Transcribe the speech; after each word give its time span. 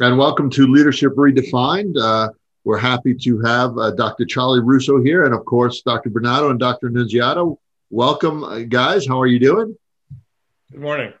and 0.00 0.18
welcome 0.18 0.50
to 0.50 0.66
Leadership 0.66 1.14
Redefined. 1.14 1.96
Uh, 1.96 2.30
we're 2.64 2.78
happy 2.78 3.14
to 3.14 3.38
have 3.42 3.78
uh, 3.78 3.92
Dr. 3.92 4.24
Charlie 4.24 4.60
Russo 4.60 5.00
here, 5.00 5.24
and 5.24 5.32
of 5.32 5.44
course, 5.44 5.82
Dr. 5.82 6.10
Bernardo 6.10 6.50
and 6.50 6.58
Dr. 6.58 6.90
Nunziata. 6.90 7.56
Welcome, 7.90 8.42
uh, 8.42 8.60
guys. 8.60 9.06
How 9.06 9.20
are 9.20 9.28
you 9.28 9.38
doing? 9.38 9.76
Good 10.72 10.80
morning. 10.80 11.12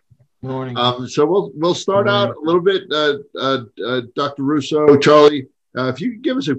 Good 0.42 0.50
morning. 0.50 0.76
Um, 0.76 1.06
so 1.06 1.24
we'll 1.24 1.52
we'll 1.54 1.74
start 1.74 2.08
out 2.08 2.34
a 2.34 2.40
little 2.40 2.60
bit, 2.60 2.82
uh, 2.90 3.18
uh, 3.38 3.60
uh, 3.86 4.00
Dr. 4.16 4.42
Russo, 4.42 4.96
Charlie. 4.96 5.46
if 5.74 6.00
you 6.00 6.12
could 6.12 6.22
give 6.22 6.36
us 6.36 6.48
a, 6.48 6.56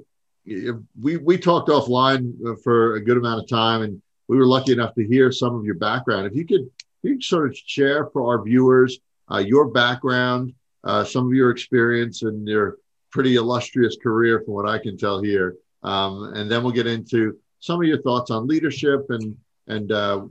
we 1.01 1.17
we 1.17 1.37
talked 1.37 1.67
offline 1.67 2.33
for 2.63 2.95
a 2.95 3.03
good 3.03 3.17
amount 3.17 3.41
of 3.41 3.49
time, 3.49 3.81
and 3.81 4.01
we 4.29 4.37
were 4.37 4.47
lucky 4.47 4.71
enough 4.71 4.95
to 4.95 5.05
hear 5.05 5.33
some 5.33 5.53
of 5.53 5.65
your 5.65 5.75
background. 5.75 6.27
If 6.27 6.35
you 6.35 6.45
could, 6.45 6.69
you 7.03 7.15
could 7.15 7.23
sort 7.23 7.49
of 7.49 7.57
share 7.57 8.05
for 8.05 8.25
our 8.31 8.41
viewers 8.41 8.99
your 9.41 9.67
background 9.67 10.53
uh, 10.85 11.03
some 11.03 11.27
of 11.27 11.33
your 11.33 11.51
experience 11.51 12.23
and 12.23 12.47
your 12.47 12.77
pretty 13.11 13.35
illustrious 13.35 13.97
career, 14.01 14.41
from 14.43 14.53
what 14.53 14.67
I 14.67 14.77
can 14.77 14.97
tell 14.97 15.21
here. 15.21 15.55
Um, 15.83 16.33
and 16.35 16.49
then 16.49 16.63
we'll 16.63 16.73
get 16.73 16.87
into 16.87 17.37
some 17.59 17.81
of 17.81 17.87
your 17.87 18.01
thoughts 18.01 18.31
on 18.31 18.47
leadership 18.47 19.05
and 19.09 19.35
and 19.67 19.91
uh, 19.91 20.25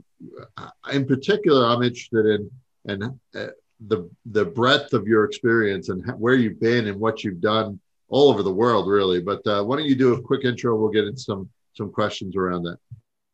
in 0.93 1.05
particular, 1.05 1.65
I'm 1.65 1.83
interested 1.83 2.25
in 2.25 2.51
and 2.87 3.03
uh, 3.35 3.47
the 3.87 4.09
the 4.27 4.45
breadth 4.45 4.93
of 4.93 5.07
your 5.07 5.25
experience 5.25 5.89
and 5.89 6.05
where 6.19 6.35
you've 6.35 6.59
been 6.59 6.87
and 6.87 6.99
what 6.99 7.23
you've 7.23 7.41
done 7.41 7.79
all 8.07 8.29
over 8.29 8.43
the 8.43 8.53
world, 8.53 8.87
really. 8.87 9.21
But 9.21 9.45
uh, 9.47 9.63
why 9.63 9.77
don't 9.77 9.87
you 9.87 9.95
do 9.95 10.13
a 10.13 10.21
quick 10.21 10.45
intro? 10.45 10.75
We'll 10.75 10.91
get 10.91 11.05
into 11.05 11.19
some 11.19 11.49
some 11.73 11.91
questions 11.91 12.35
around 12.35 12.63
that. 12.63 12.77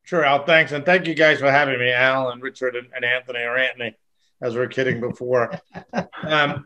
Sure, 0.04 0.26
Al. 0.26 0.46
Thanks, 0.46 0.72
and 0.72 0.86
thank 0.86 1.06
you 1.06 1.14
guys 1.14 1.40
for 1.40 1.52
having 1.52 1.80
me, 1.80 1.92
Al 1.92 2.30
and 2.30 2.42
Richard 2.42 2.76
and, 2.76 2.88
and 2.96 3.06
Anthony 3.06 3.40
or 3.40 3.58
Anthony, 3.58 3.96
as 4.42 4.56
we 4.56 4.62
are 4.62 4.68
kidding 4.68 5.00
before. 5.00 5.60
Um, 6.24 6.66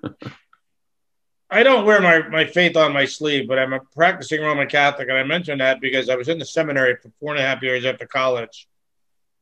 I 1.55 1.63
don't 1.63 1.85
wear 1.85 2.01
my, 2.01 2.27
my 2.27 2.43
faith 2.43 2.75
on 2.75 2.91
my 2.91 3.05
sleeve, 3.05 3.47
but 3.47 3.57
I'm 3.57 3.71
a 3.71 3.79
practicing 3.79 4.41
Roman 4.41 4.67
Catholic. 4.67 5.07
And 5.07 5.17
I 5.17 5.23
mentioned 5.23 5.61
that 5.61 5.79
because 5.79 6.09
I 6.09 6.15
was 6.17 6.27
in 6.27 6.37
the 6.37 6.43
seminary 6.43 6.97
for 6.97 7.09
four 7.17 7.31
and 7.31 7.41
a 7.41 7.47
half 7.47 7.63
years 7.63 7.85
after 7.85 8.05
college. 8.05 8.67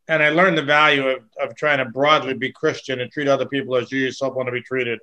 And 0.07 0.21
I 0.21 0.29
learned 0.29 0.55
the 0.55 0.61
value 0.61 1.07
of, 1.07 1.23
of 1.41 1.55
trying 1.55 1.79
to 1.79 1.85
broadly 1.85 2.35
be 2.35 2.51
Christian 2.51 3.01
and 3.01 3.11
treat 3.11 3.27
other 3.27 3.47
people 3.47 3.75
as 3.77 3.91
you 3.91 3.99
yourself 3.99 4.35
want 4.35 4.45
to 4.45 4.51
be 4.51 4.61
treated. 4.61 4.99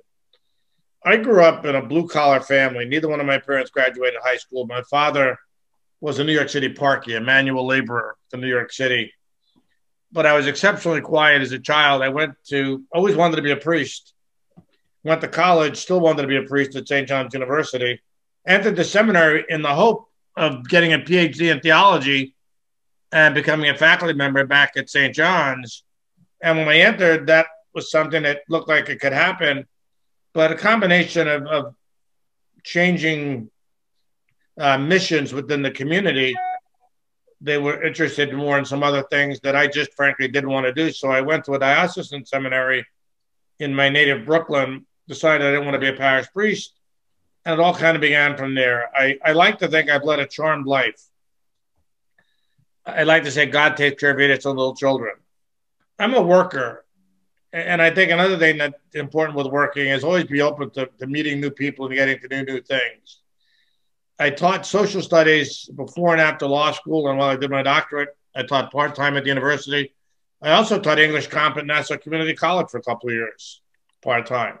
I 1.03 1.17
grew 1.17 1.43
up 1.43 1.65
in 1.65 1.75
a 1.75 1.85
blue 1.85 2.07
collar 2.07 2.39
family. 2.39 2.85
Neither 2.85 3.09
one 3.09 3.19
of 3.19 3.25
my 3.25 3.39
parents 3.39 3.71
graduated 3.71 4.21
high 4.23 4.37
school. 4.37 4.65
My 4.65 4.83
father 4.83 5.37
was 5.99 6.19
a 6.19 6.23
New 6.23 6.31
York 6.31 6.47
City 6.47 6.69
parky, 6.69 7.15
a 7.15 7.19
manual 7.19 7.67
laborer 7.67 8.15
in 8.31 8.39
New 8.39 8.47
York 8.47 8.71
City. 8.71 9.11
But 10.13 10.25
I 10.25 10.31
was 10.31 10.47
exceptionally 10.47 11.01
quiet 11.01 11.41
as 11.41 11.51
a 11.51 11.59
child. 11.59 12.03
I 12.03 12.07
went 12.07 12.35
to, 12.47 12.85
always 12.93 13.17
wanted 13.17 13.35
to 13.35 13.41
be 13.41 13.51
a 13.51 13.57
priest 13.57 14.13
went 15.03 15.21
to 15.21 15.27
college, 15.27 15.77
still 15.77 15.99
wanted 15.99 16.23
to 16.23 16.27
be 16.27 16.37
a 16.37 16.43
priest 16.43 16.75
at 16.75 16.87
St. 16.87 17.07
John's 17.07 17.33
University, 17.33 18.01
entered 18.45 18.75
the 18.75 18.83
seminary 18.83 19.45
in 19.49 19.61
the 19.61 19.73
hope 19.73 20.07
of 20.35 20.67
getting 20.67 20.93
a 20.93 20.99
PhD 20.99 21.51
in 21.51 21.59
theology 21.59 22.35
and 23.11 23.35
becoming 23.35 23.69
a 23.69 23.77
faculty 23.77 24.13
member 24.13 24.45
back 24.45 24.73
at 24.77 24.89
St. 24.89 25.13
John's. 25.13 25.83
And 26.41 26.57
when 26.57 26.69
I 26.69 26.77
entered, 26.77 27.27
that 27.27 27.47
was 27.73 27.91
something 27.91 28.23
that 28.23 28.41
looked 28.49 28.69
like 28.69 28.89
it 28.89 28.99
could 28.99 29.13
happen. 29.13 29.65
But 30.33 30.51
a 30.51 30.55
combination 30.55 31.27
of, 31.27 31.45
of 31.47 31.75
changing 32.63 33.49
uh, 34.57 34.77
missions 34.77 35.33
within 35.33 35.61
the 35.61 35.71
community, 35.71 36.35
they 37.41 37.57
were 37.57 37.83
interested 37.83 38.33
more 38.33 38.57
in 38.57 38.65
some 38.65 38.83
other 38.83 39.03
things 39.09 39.39
that 39.41 39.55
I 39.55 39.67
just 39.67 39.93
frankly 39.95 40.27
didn't 40.27 40.51
want 40.51 40.67
to 40.67 40.73
do. 40.73 40.91
So 40.91 41.09
I 41.09 41.21
went 41.21 41.45
to 41.45 41.53
a 41.53 41.59
diocesan 41.59 42.25
seminary 42.25 42.85
in 43.59 43.75
my 43.75 43.89
native 43.89 44.25
Brooklyn 44.25 44.85
decided 45.07 45.45
I 45.45 45.51
didn't 45.51 45.65
want 45.65 45.75
to 45.75 45.79
be 45.79 45.89
a 45.89 45.93
parish 45.93 46.27
priest. 46.31 46.73
And 47.45 47.53
it 47.53 47.59
all 47.59 47.73
kind 47.73 47.95
of 47.95 48.01
began 48.01 48.37
from 48.37 48.53
there. 48.53 48.89
I, 48.95 49.17
I 49.23 49.31
like 49.31 49.59
to 49.59 49.67
think 49.67 49.89
I've 49.89 50.03
led 50.03 50.19
a 50.19 50.27
charmed 50.27 50.67
life. 50.67 51.01
I 52.85 53.03
like 53.03 53.23
to 53.23 53.31
say 53.31 53.45
God 53.45 53.77
takes 53.77 53.99
care 53.99 54.11
of 54.11 54.19
idiots 54.19 54.45
and 54.45 54.55
little 54.55 54.75
children. 54.75 55.15
I'm 55.99 56.13
a 56.13 56.21
worker. 56.21 56.85
And 57.53 57.81
I 57.81 57.91
think 57.91 58.11
another 58.11 58.37
thing 58.37 58.57
that's 58.57 58.75
important 58.93 59.37
with 59.37 59.47
working 59.47 59.87
is 59.87 60.03
always 60.03 60.25
be 60.25 60.41
open 60.41 60.69
to, 60.71 60.89
to 60.99 61.07
meeting 61.07 61.41
new 61.41 61.51
people 61.51 61.85
and 61.85 61.95
getting 61.95 62.19
to 62.19 62.27
do 62.27 62.43
new 62.45 62.61
things. 62.61 63.19
I 64.17 64.29
taught 64.29 64.65
social 64.65 65.01
studies 65.01 65.65
before 65.75 66.13
and 66.13 66.21
after 66.21 66.47
law 66.47 66.71
school. 66.71 67.09
And 67.09 67.17
while 67.17 67.29
I 67.29 67.35
did 67.35 67.51
my 67.51 67.63
doctorate, 67.63 68.15
I 68.35 68.43
taught 68.43 68.71
part 68.71 68.95
time 68.95 69.17
at 69.17 69.23
the 69.23 69.29
university. 69.29 69.93
I 70.41 70.51
also 70.51 70.79
taught 70.79 70.99
English 70.99 71.27
comp 71.27 71.57
at 71.57 71.65
Nassau 71.65 71.97
Community 71.97 72.33
College 72.33 72.69
for 72.69 72.77
a 72.77 72.83
couple 72.83 73.09
of 73.09 73.15
years, 73.15 73.61
part 74.01 74.25
time. 74.25 74.59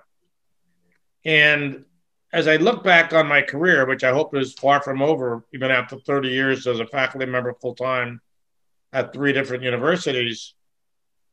And 1.25 1.85
as 2.33 2.47
I 2.47 2.55
look 2.55 2.83
back 2.83 3.13
on 3.13 3.27
my 3.27 3.41
career, 3.41 3.85
which 3.85 4.03
I 4.03 4.11
hope 4.11 4.35
is 4.35 4.53
far 4.53 4.81
from 4.81 5.01
over, 5.01 5.43
even 5.53 5.69
after 5.69 5.97
30 5.99 6.29
years 6.29 6.65
as 6.67 6.79
a 6.79 6.87
faculty 6.87 7.25
member 7.25 7.53
full 7.53 7.75
time 7.75 8.21
at 8.93 9.13
three 9.13 9.33
different 9.33 9.63
universities, 9.63 10.53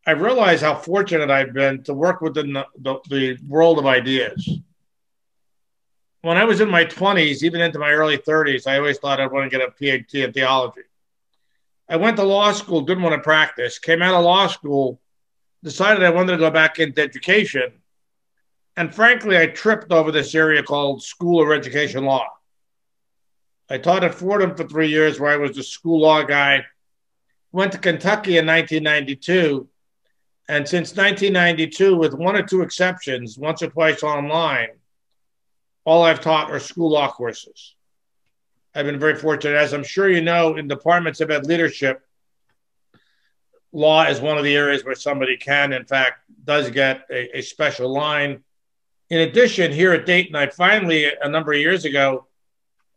I 0.06 0.12
realize 0.12 0.60
how 0.60 0.74
fortunate 0.74 1.30
I've 1.30 1.52
been 1.52 1.82
to 1.84 1.94
work 1.94 2.20
within 2.20 2.52
the, 2.52 2.66
the, 2.78 2.98
the 3.08 3.38
world 3.46 3.78
of 3.78 3.86
ideas. 3.86 4.48
When 6.22 6.36
I 6.36 6.44
was 6.44 6.60
in 6.60 6.68
my 6.68 6.84
20s, 6.84 7.42
even 7.42 7.60
into 7.60 7.78
my 7.78 7.90
early 7.90 8.18
30s, 8.18 8.66
I 8.66 8.78
always 8.78 8.98
thought 8.98 9.20
I'd 9.20 9.30
want 9.30 9.50
to 9.50 9.56
get 9.56 9.66
a 9.66 9.70
PhD 9.70 10.24
in 10.24 10.32
theology. 10.32 10.80
I 11.88 11.96
went 11.96 12.16
to 12.16 12.24
law 12.24 12.52
school, 12.52 12.82
didn't 12.82 13.02
want 13.02 13.14
to 13.14 13.22
practice, 13.22 13.78
came 13.78 14.02
out 14.02 14.14
of 14.14 14.24
law 14.24 14.46
school, 14.46 15.00
decided 15.62 16.02
I 16.02 16.10
wanted 16.10 16.32
to 16.32 16.38
go 16.38 16.50
back 16.50 16.78
into 16.78 17.00
education 17.00 17.72
and 18.78 18.94
frankly, 18.94 19.36
I 19.36 19.46
tripped 19.46 19.90
over 19.90 20.12
this 20.12 20.36
area 20.36 20.62
called 20.62 21.02
School 21.02 21.42
of 21.42 21.50
Education 21.50 22.04
Law. 22.04 22.28
I 23.68 23.76
taught 23.76 24.04
at 24.04 24.14
Fordham 24.14 24.54
for 24.54 24.68
three 24.68 24.88
years, 24.88 25.18
where 25.18 25.32
I 25.32 25.36
was 25.36 25.56
the 25.56 25.64
school 25.64 26.02
law 26.02 26.22
guy. 26.22 26.64
Went 27.50 27.72
to 27.72 27.78
Kentucky 27.78 28.38
in 28.38 28.46
1992. 28.46 29.66
And 30.48 30.68
since 30.68 30.94
1992, 30.94 31.96
with 31.96 32.14
one 32.14 32.36
or 32.36 32.44
two 32.44 32.62
exceptions, 32.62 33.36
once 33.36 33.62
or 33.62 33.68
twice 33.68 34.04
online, 34.04 34.68
all 35.84 36.04
I've 36.04 36.20
taught 36.20 36.52
are 36.52 36.60
school 36.60 36.90
law 36.90 37.10
courses. 37.10 37.74
I've 38.76 38.86
been 38.86 39.00
very 39.00 39.16
fortunate. 39.16 39.56
As 39.56 39.72
I'm 39.72 39.82
sure 39.82 40.08
you 40.08 40.20
know, 40.20 40.54
in 40.54 40.68
departments 40.68 41.20
ed 41.20 41.46
leadership, 41.46 42.00
law 43.72 44.04
is 44.04 44.20
one 44.20 44.38
of 44.38 44.44
the 44.44 44.54
areas 44.54 44.84
where 44.84 44.94
somebody 44.94 45.36
can, 45.36 45.72
in 45.72 45.84
fact, 45.84 46.20
does 46.44 46.70
get 46.70 47.02
a, 47.10 47.38
a 47.38 47.42
special 47.42 47.92
line 47.92 48.44
in 49.10 49.20
addition, 49.20 49.72
here 49.72 49.92
at 49.92 50.04
Dayton, 50.04 50.36
I 50.36 50.48
finally, 50.48 51.06
a 51.22 51.28
number 51.28 51.52
of 51.52 51.58
years 51.58 51.84
ago, 51.84 52.26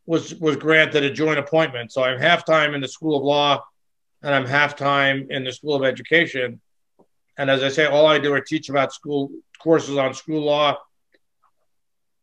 was 0.05 0.35
was 0.35 0.57
granted 0.57 1.03
a 1.03 1.11
joint 1.11 1.39
appointment. 1.39 1.91
So 1.91 2.03
I'm 2.03 2.19
half 2.19 2.45
time 2.45 2.73
in 2.73 2.81
the 2.81 2.87
School 2.87 3.17
of 3.17 3.23
Law, 3.23 3.63
and 4.21 4.35
I'm 4.35 4.45
half 4.45 4.75
time 4.75 5.27
in 5.29 5.43
the 5.43 5.53
School 5.53 5.75
of 5.75 5.83
Education. 5.83 6.59
And 7.37 7.49
as 7.49 7.63
I 7.63 7.69
say, 7.69 7.85
all 7.85 8.07
I 8.07 8.19
do 8.19 8.33
are 8.33 8.41
teach 8.41 8.69
about 8.69 8.93
school 8.93 9.31
courses 9.59 9.97
on 9.97 10.13
school 10.13 10.41
law. 10.41 10.77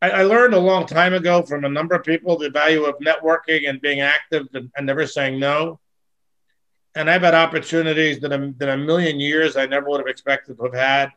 I, 0.03 0.10
I 0.10 0.22
learned 0.22 0.55
a 0.55 0.59
long 0.59 0.87
time 0.87 1.15
ago 1.15 1.43
from 1.43 1.65
a 1.65 1.69
number 1.69 1.94
of 1.94 2.05
people 2.05 2.37
the 2.37 2.50
value 2.50 2.84
of 2.84 2.97
networking 2.99 3.69
and 3.69 3.81
being 3.81 4.00
active 4.00 4.47
and, 4.53 4.70
and 4.76 4.87
never 4.87 5.06
saying 5.06 5.41
no. 5.41 5.81
And 6.94 7.09
I've 7.09 7.22
had 7.22 7.34
opportunities 7.34 8.20
that 8.20 8.32
a, 8.32 8.53
that 8.59 8.69
a 8.69 8.76
million 8.76 9.19
years 9.19 9.56
I 9.56 9.66
never 9.66 9.88
would 9.88 10.00
have 10.00 10.09
expected 10.09 10.59
to 10.59 10.65
have 10.65 10.75
had 10.75 11.12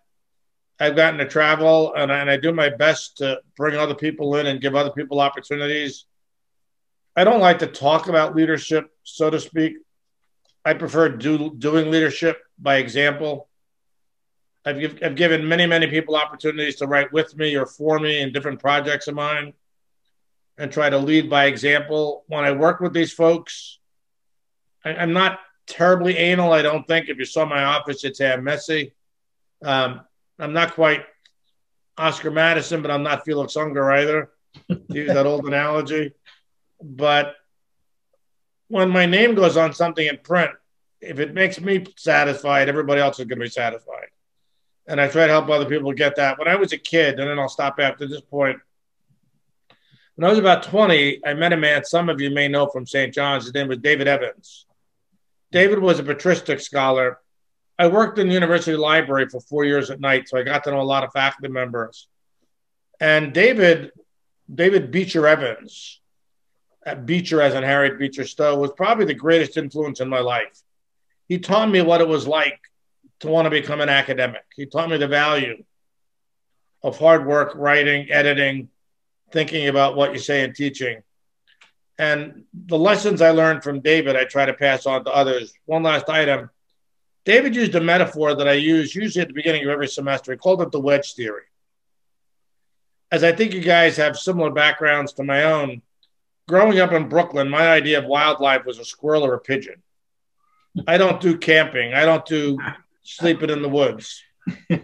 I've 0.82 0.96
gotten 0.96 1.20
to 1.20 1.28
travel 1.28 1.94
and, 1.94 2.12
and 2.12 2.28
I 2.28 2.38
do 2.38 2.52
my 2.52 2.70
best 2.70 3.18
to 3.18 3.40
bring 3.56 3.78
other 3.78 3.94
people 3.94 4.36
in 4.38 4.48
and 4.48 4.60
give 4.60 4.74
other 4.74 4.90
people 4.90 5.20
opportunities. 5.20 6.06
I 7.16 7.24
don't 7.24 7.40
like 7.40 7.60
to 7.60 7.68
talk 7.68 8.08
about 8.08 8.36
leadership, 8.36 8.90
so 9.04 9.30
to 9.30 9.40
speak. 9.40 9.76
I 10.66 10.74
prefer 10.74 11.10
do, 11.10 11.54
doing 11.56 11.92
leadership 11.92 12.42
by 12.58 12.78
example. 12.78 13.48
I've, 14.66 14.98
I've 15.04 15.16
given 15.16 15.48
many, 15.48 15.68
many 15.68 15.86
people 15.86 16.16
opportunities 16.16 16.78
to 16.78 16.88
write 16.88 17.14
with 17.14 17.38
me 17.38 17.56
or 17.56 17.68
for 17.68 18.00
me 18.00 18.20
in 18.20 18.34
different 18.34 18.60
projects 18.60 19.08
of 19.08 19.14
mine 19.14 19.54
and 20.58 20.72
try 20.72 20.90
to 20.90 20.98
lead 20.98 21.30
by 21.30 21.46
example. 21.46 22.24
When 22.26 22.44
I 22.44 22.54
work 22.54 22.80
with 22.80 22.94
these 22.94 23.14
folks, 23.14 23.78
I, 24.84 24.94
am 24.94 25.14
not 25.14 25.42
terribly 25.68 26.18
anal, 26.18 26.54
I 26.54 26.64
don't 26.64 26.88
think. 26.88 27.08
If 27.08 27.20
you 27.20 27.26
saw 27.26 27.46
my 27.46 27.66
office, 27.66 28.04
say 28.14 28.34
I'm 28.34 28.44
messy. 28.44 28.96
Um, 29.64 30.02
I'm 30.42 30.54
not 30.54 30.74
quite 30.74 31.06
Oscar 31.98 32.32
Madison, 32.32 32.82
but 32.82 32.90
I'm 32.90 33.04
not 33.04 33.24
Felix 33.24 33.56
Unger 33.56 33.92
either. 33.92 34.32
use 34.90 35.08
that 35.08 35.28
old 35.28 35.46
analogy. 35.46 36.14
But 36.82 37.36
when 38.68 38.90
my 38.90 39.06
name 39.06 39.36
goes 39.36 39.56
on 39.56 39.74
something 39.74 40.06
in 40.06 40.18
print, 40.18 40.52
if 41.00 41.20
it 41.20 41.34
makes 41.34 41.62
me 41.62 41.86
satisfied, 41.96 42.70
everybody 42.70 43.02
else 43.02 43.20
is 43.20 43.26
going 43.26 43.40
to 43.40 43.46
be 43.46 43.50
satisfied. 43.50 44.08
And 44.88 45.00
I 45.00 45.08
try 45.08 45.28
to 45.28 45.32
help 45.32 45.50
other 45.50 45.70
people 45.70 45.94
get 45.94 46.16
that. 46.16 46.40
When 46.40 46.48
I 46.48 46.56
was 46.56 46.74
a 46.74 46.78
kid, 46.78 47.20
and 47.20 47.30
then 47.30 47.38
I'll 47.38 47.48
stop 47.48 47.80
after 47.80 48.08
this 48.08 48.22
point. 48.22 48.60
When 50.16 50.28
I 50.28 50.30
was 50.30 50.40
about 50.40 50.64
20, 50.64 51.26
I 51.26 51.34
met 51.36 51.54
a 51.54 51.58
man 51.58 51.86
some 51.86 52.10
of 52.10 52.20
you 52.20 52.32
may 52.32 52.48
know 52.48 52.68
from 52.68 52.86
St. 52.86 53.14
John's. 53.14 53.46
His 53.46 53.54
name 53.54 53.68
was 53.68 53.78
David 53.78 54.08
Evans. 54.08 54.66
David 55.52 55.80
was 55.80 56.00
a 56.00 56.04
patristic 56.04 56.60
scholar 56.60 57.20
I 57.82 57.88
worked 57.88 58.20
in 58.20 58.28
the 58.28 58.36
university 58.36 58.78
library 58.78 59.28
for 59.28 59.42
four 59.42 59.66
years 59.66 59.90
at 59.90 60.00
night, 60.00 60.30
so 60.30 60.38
I 60.38 60.44
got 60.44 60.66
to 60.66 60.70
know 60.72 60.82
a 60.82 60.84
lot 60.84 61.04
of 61.04 61.12
faculty 61.14 61.52
members. 61.52 62.08
And 63.00 63.34
David 63.34 63.92
David 64.54 64.92
Beecher 64.92 65.26
Evans, 65.26 66.00
at 66.86 67.08
Beecher 67.08 67.42
as 67.42 67.56
in 67.56 67.64
Harriet 67.64 67.98
Beecher 67.98 68.26
Stowe, 68.26 68.60
was 68.60 68.70
probably 68.74 69.06
the 69.06 69.16
greatest 69.16 69.58
influence 69.58 70.00
in 70.00 70.10
my 70.10 70.20
life. 70.20 70.62
He 71.28 71.40
taught 71.40 71.72
me 71.72 71.82
what 71.82 72.02
it 72.02 72.08
was 72.08 72.28
like 72.28 72.60
to 73.22 73.30
want 73.30 73.48
to 73.48 73.50
become 73.50 73.82
an 73.82 73.90
academic. 73.90 74.44
He 74.56 74.68
taught 74.68 74.92
me 74.92 74.98
the 74.98 75.08
value 75.08 75.64
of 76.84 77.00
hard 77.00 77.26
work, 77.26 77.54
writing, 77.56 78.12
editing, 78.12 78.70
thinking 79.32 79.70
about 79.70 79.96
what 79.96 80.14
you 80.14 80.20
say 80.20 80.44
and 80.44 80.54
teaching. 80.54 81.02
And 81.98 82.44
the 82.54 82.78
lessons 82.78 83.24
I 83.24 83.32
learned 83.32 83.64
from 83.64 83.80
David, 83.80 84.16
I 84.16 84.26
try 84.26 84.46
to 84.46 84.54
pass 84.54 84.86
on 84.86 85.04
to 85.06 85.12
others. 85.12 85.52
One 85.66 85.82
last 85.82 86.08
item 86.08 86.52
David 87.24 87.56
used 87.56 87.76
a 87.76 87.82
metaphor 87.82 88.36
that 88.36 88.48
I 88.48 88.54
use 88.54 88.96
usually 88.96 89.22
at 89.22 89.28
the 89.28 89.34
beginning 89.34 89.64
of 89.64 89.70
every 89.70 89.88
semester. 89.88 90.32
He 90.32 90.38
called 90.38 90.62
it 90.62 90.72
the 90.72 90.80
wedge 90.80 91.14
theory. 91.14 91.44
As 93.12 93.24
I 93.24 93.32
think 93.32 93.54
you 93.54 93.62
guys 93.62 93.98
have 93.98 94.18
similar 94.18 94.50
backgrounds 94.50 95.14
to 95.14 95.24
my 95.24 95.44
own, 95.44 95.82
growing 96.48 96.80
up 96.80 96.94
in 96.94 97.10
Brooklyn, 97.10 97.50
my 97.50 97.70
idea 97.70 98.00
of 98.00 98.06
wildlife 98.06 98.66
was 98.66 98.80
a 98.80 98.86
squirrel 98.86 99.26
or 99.26 99.36
a 99.36 99.40
pigeon. 99.40 99.84
I 100.88 100.98
don't 100.98 101.22
do 101.22 101.38
camping. 101.38 101.94
I 101.94 102.06
don't 102.06 102.26
do 102.26 102.58
sleeping 103.04 103.50
in 103.50 103.62
the 103.62 103.70
woods. 103.70 104.24
you 104.70 104.80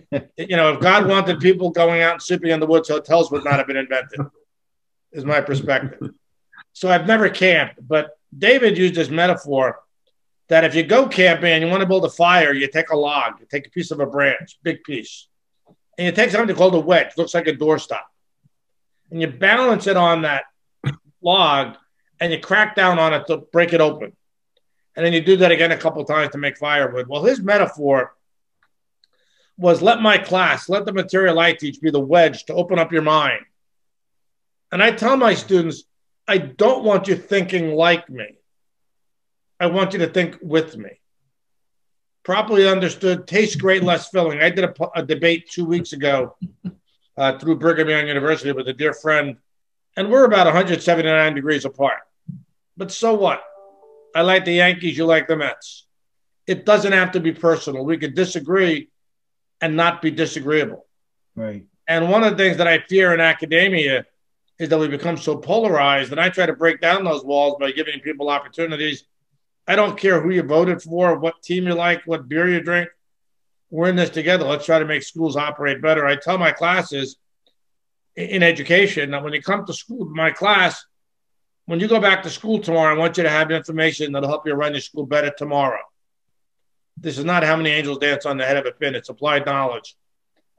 know, 0.58 0.74
if 0.74 0.80
God 0.80 1.08
wanted 1.08 1.40
people 1.40 1.72
going 1.72 2.02
out 2.02 2.14
and 2.14 2.22
sleeping 2.22 2.52
in 2.52 2.60
the 2.60 2.68
woods, 2.68 2.90
hotels 2.90 3.32
would 3.32 3.44
not 3.44 3.54
have 3.54 3.68
been 3.68 3.78
invented, 3.78 4.20
is 5.12 5.26
my 5.26 5.42
perspective. 5.42 6.12
So 6.74 6.90
I've 6.90 7.08
never 7.08 7.30
camped, 7.30 7.76
but 7.88 8.12
David 8.38 8.78
used 8.78 8.96
this 8.96 9.10
metaphor 9.10 9.80
that 10.50 10.64
if 10.64 10.76
you 10.76 10.84
go 10.84 11.08
camping 11.08 11.52
and 11.52 11.64
you 11.64 11.70
want 11.70 11.82
to 11.82 11.88
build 11.88 12.06
a 12.06 12.10
fire, 12.10 12.54
you 12.54 12.68
take 12.68 12.90
a 12.90 12.96
log, 12.96 13.40
you 13.40 13.46
take 13.50 13.68
a 13.68 13.70
piece 13.70 13.92
of 13.92 14.00
a 14.00 14.06
branch, 14.06 14.58
big 14.64 14.84
piece, 14.84 15.28
and 15.98 16.06
you 16.06 16.12
take 16.12 16.32
something 16.32 16.56
called 16.56 16.76
a 16.76 16.80
wedge, 16.80 17.12
looks 17.18 17.34
like 17.34 17.48
a 17.48 17.54
doorstop, 17.54 18.04
and 19.12 19.22
you 19.22 19.28
balance 19.28 19.88
it 19.88 19.98
on 19.98 20.22
that 20.22 20.46
log 21.22 21.76
and 22.20 22.32
you 22.32 22.40
crack 22.40 22.76
down 22.76 22.98
on 23.00 23.14
it 23.14 23.28
to 23.28 23.38
break 23.38 23.74
it 23.74 23.82
open. 23.82 24.14
And 24.96 25.06
then 25.06 25.14
you 25.14 25.22
do 25.22 25.38
that 25.38 25.52
again 25.52 25.72
a 25.72 25.78
couple 25.78 26.04
times 26.06 26.32
to 26.32 26.38
make 26.38 26.58
firewood. 26.58 27.08
Well, 27.08 27.24
his 27.24 27.40
metaphor 27.40 28.16
was 29.58 29.82
let 29.82 30.02
my 30.02 30.18
class, 30.18 30.70
let 30.70 30.86
the 30.86 30.94
material 30.94 31.40
I 31.40 31.54
teach 31.54 31.82
be 31.82 31.92
the 31.92 32.00
wedge 32.00 32.46
to 32.46 32.54
open 32.54 32.80
up 32.80 32.92
your 32.92 33.02
mind. 33.02 33.42
And 34.72 34.82
I 34.82 34.92
tell 34.92 35.18
my 35.18 35.34
students, 35.34 35.84
I 36.28 36.38
don't 36.38 36.84
want 36.84 37.08
you 37.08 37.16
thinking 37.16 37.74
like 37.74 38.10
me. 38.10 38.38
I 39.60 39.68
want 39.68 39.94
you 39.94 40.00
to 40.00 40.08
think 40.08 40.38
with 40.42 40.78
me. 40.78 41.00
Properly 42.24 42.68
understood, 42.68 43.28
tastes 43.28 43.56
great, 43.56 43.84
less 43.84 44.10
filling. 44.10 44.40
I 44.42 44.50
did 44.50 44.66
a, 44.66 44.74
a 44.96 45.04
debate 45.04 45.50
two 45.50 45.66
weeks 45.66 45.94
ago 45.94 46.36
uh, 47.18 47.38
through 47.40 47.58
Brigham 47.58 47.90
Young 47.90 48.08
University 48.08 48.52
with 48.52 48.68
a 48.68 48.74
dear 48.74 48.94
friend, 48.94 49.38
and 49.96 50.12
we're 50.12 50.26
about 50.26 50.46
179 50.46 51.34
degrees 51.34 51.66
apart. 51.66 52.02
But 52.76 52.92
so 52.92 53.14
what? 53.16 53.44
I 54.14 54.22
like 54.22 54.46
the 54.46 54.54
Yankees, 54.54 54.98
you 54.98 55.06
like 55.06 55.28
the 55.28 55.36
Mets. 55.36 55.86
It 56.46 56.66
doesn't 56.66 56.92
have 56.92 57.14
to 57.14 57.20
be 57.20 57.34
personal. 57.34 57.86
We 57.86 57.98
could 57.98 58.16
disagree 58.16 58.90
and 59.62 59.76
not 59.76 60.02
be 60.02 60.12
disagreeable. 60.12 60.86
Right. 61.36 61.66
And 61.88 62.10
one 62.10 62.24
of 62.24 62.32
the 62.32 62.44
things 62.44 62.58
that 62.58 62.68
I 62.68 62.80
fear 62.80 63.14
in 63.14 63.20
academia 63.20 64.06
is 64.60 64.70
that 64.70 64.78
we 64.78 64.88
become 64.88 65.18
so 65.18 65.38
polarized. 65.38 66.12
And 66.12 66.20
I 66.20 66.30
try 66.30 66.46
to 66.46 66.54
break 66.54 66.82
down 66.82 67.04
those 67.04 67.24
walls 67.24 67.58
by 67.60 67.72
giving 67.72 68.00
people 68.00 68.30
opportunities. 68.30 69.06
I 69.68 69.76
don't 69.76 69.98
care 69.98 70.22
who 70.22 70.30
you 70.30 70.44
voted 70.44 70.82
for, 70.82 71.20
what 71.20 71.42
team 71.44 71.68
you 71.68 71.74
like, 71.74 72.04
what 72.06 72.30
beer 72.30 72.48
you 72.48 72.62
drink. 72.62 72.90
We're 73.70 73.90
in 73.90 73.98
this 73.98 74.10
together. 74.10 74.46
Let's 74.46 74.66
try 74.66 74.80
to 74.80 74.86
make 74.86 75.04
schools 75.04 75.36
operate 75.36 75.82
better. 75.82 76.06
I 76.06 76.16
tell 76.16 76.38
my 76.38 76.52
classes 76.52 77.18
in 78.16 78.44
education 78.44 79.12
that 79.12 79.24
when 79.24 79.34
you 79.34 79.42
come 79.42 79.66
to 79.66 79.74
school, 79.74 80.06
my 80.06 80.32
class, 80.32 80.86
when 81.66 81.82
you 81.82 81.88
go 81.90 82.00
back 82.00 82.24
to 82.24 82.30
school 82.30 82.60
tomorrow, 82.60 82.96
I 82.96 82.98
want 82.98 83.18
you 83.18 83.24
to 83.24 83.30
have 83.30 83.52
information 83.52 84.14
that'll 84.14 84.30
help 84.30 84.48
you 84.48 84.54
run 84.54 84.74
your 84.74 84.82
school 84.82 85.06
better 85.06 85.32
tomorrow. 85.38 85.82
This 86.96 87.18
is 87.18 87.26
not 87.26 87.44
how 87.44 87.58
many 87.58 87.70
angels 87.70 88.00
dance 88.00 88.26
on 88.26 88.38
the 88.38 88.46
head 88.46 88.58
of 88.58 88.66
a 88.66 88.72
pin, 88.72 88.96
it's 88.96 89.10
applied 89.10 89.46
knowledge. 89.46 89.96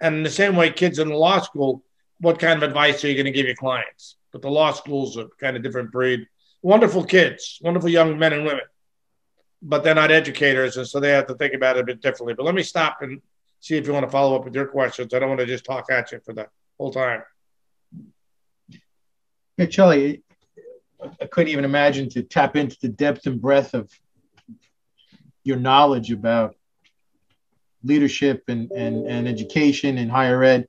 And 0.00 0.16
in 0.16 0.22
the 0.22 0.30
same 0.30 0.54
way, 0.54 0.70
kids 0.70 0.98
in 0.98 1.08
the 1.08 1.16
law 1.16 1.40
school, 1.40 1.82
what 2.20 2.38
kind 2.38 2.62
of 2.62 2.68
advice 2.68 3.02
are 3.02 3.08
you 3.08 3.14
going 3.14 3.26
to 3.26 3.32
give 3.32 3.46
your 3.46 3.56
clients? 3.56 4.16
But 4.32 4.42
the 4.42 4.50
law 4.50 4.72
schools 4.72 5.16
are 5.16 5.28
kind 5.40 5.56
of 5.56 5.62
different 5.62 5.90
breed. 5.90 6.26
Wonderful 6.62 7.04
kids, 7.04 7.58
wonderful 7.62 7.88
young 7.88 8.18
men 8.18 8.32
and 8.34 8.44
women, 8.44 8.64
but 9.62 9.82
they're 9.82 9.94
not 9.94 10.10
educators, 10.10 10.76
and 10.76 10.86
so 10.86 11.00
they 11.00 11.10
have 11.10 11.26
to 11.26 11.34
think 11.34 11.54
about 11.54 11.76
it 11.76 11.80
a 11.80 11.84
bit 11.84 12.00
differently. 12.00 12.34
But 12.34 12.44
let 12.44 12.54
me 12.54 12.62
stop 12.62 13.02
and 13.02 13.20
see 13.60 13.76
if 13.76 13.86
you 13.86 13.92
want 13.92 14.06
to 14.06 14.10
follow 14.10 14.36
up 14.36 14.44
with 14.44 14.54
your 14.54 14.66
questions. 14.66 15.12
I 15.12 15.18
don't 15.18 15.28
want 15.28 15.40
to 15.40 15.46
just 15.46 15.64
talk 15.64 15.90
at 15.90 16.12
you 16.12 16.20
for 16.24 16.32
the 16.32 16.46
whole 16.78 16.92
time. 16.92 17.22
Yeah, 19.56 19.66
Charlie, 19.66 20.22
I 21.20 21.26
couldn't 21.26 21.52
even 21.52 21.64
imagine 21.64 22.08
to 22.10 22.22
tap 22.22 22.54
into 22.56 22.76
the 22.80 22.88
depth 22.88 23.26
and 23.26 23.40
breadth 23.40 23.74
of 23.74 23.90
your 25.42 25.56
knowledge 25.56 26.12
about 26.12 26.54
leadership 27.82 28.44
and, 28.48 28.70
and, 28.70 29.06
and 29.06 29.26
education 29.26 29.98
and 29.98 30.10
higher 30.10 30.42
ed. 30.44 30.68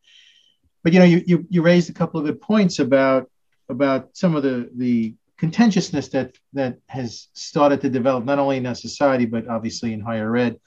But 0.84 0.94
you 0.94 1.00
know, 1.00 1.06
you, 1.06 1.24
you, 1.26 1.48
you 1.50 1.62
raised 1.62 1.90
a 1.90 1.94
couple 1.94 2.20
of 2.20 2.26
good 2.26 2.42
points 2.42 2.80
about 2.80 3.30
about 3.68 4.10
some 4.14 4.36
of 4.36 4.42
the 4.42 4.70
the 4.76 5.14
contentiousness 5.40 6.10
that 6.10 6.38
that 6.54 6.78
has 6.88 7.30
started 7.34 7.82
to 7.82 7.90
develop 7.90 8.26
not 8.26 8.40
only 8.40 8.58
in 8.58 8.66
our 8.66 8.76
society 8.76 9.26
but 9.26 9.48
obviously 9.48 9.94
in 9.94 10.02
higher 10.02 10.36
ed. 10.36 10.60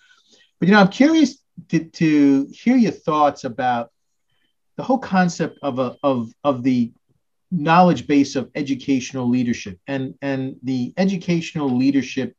But 0.58 0.68
you 0.68 0.74
know, 0.74 0.80
I'm 0.80 0.88
curious 0.88 1.38
to, 1.68 1.84
to 1.84 2.48
hear 2.52 2.76
your 2.76 2.92
thoughts 2.92 3.44
about 3.44 3.90
the 4.76 4.82
whole 4.82 4.98
concept 4.98 5.58
of 5.62 5.78
a 5.78 5.96
of 6.02 6.32
of 6.42 6.62
the 6.62 6.92
knowledge 7.50 8.06
base 8.06 8.34
of 8.34 8.50
educational 8.54 9.28
leadership 9.28 9.78
and 9.86 10.14
and 10.22 10.56
the 10.62 10.94
educational 10.96 11.76
leadership 11.76 12.34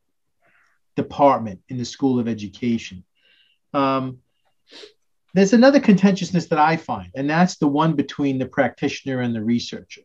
department 0.96 1.62
in 1.70 1.78
the 1.78 1.86
School 1.86 2.20
of 2.20 2.28
Education. 2.28 3.04
Um, 3.74 4.20
there's 5.36 5.54
another 5.54 5.80
contentiousness 5.80 6.48
that 6.48 6.60
I 6.60 6.78
find, 6.78 7.12
and 7.16 7.30
that's 7.30 7.58
the 7.58 7.68
one 7.68 7.96
between 7.96 8.40
the 8.40 8.46
practitioner 8.48 9.22
and 9.22 9.36
the 9.36 9.44
researcher. 9.44 10.02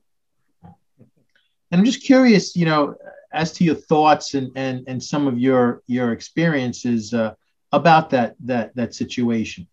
And 1.70 1.80
I'm 1.80 1.84
just 1.84 2.02
curious, 2.02 2.56
you 2.56 2.64
know, 2.64 2.96
as 3.32 3.52
to 3.52 3.64
your 3.64 3.74
thoughts 3.74 4.34
and 4.34 4.50
and 4.56 4.84
and 4.86 5.02
some 5.02 5.26
of 5.26 5.38
your 5.38 5.82
your 5.86 6.12
experiences 6.12 7.12
uh, 7.12 7.34
about 7.72 8.10
that 8.10 8.36
that 8.40 8.74
that 8.76 8.94
situation. 8.94 9.66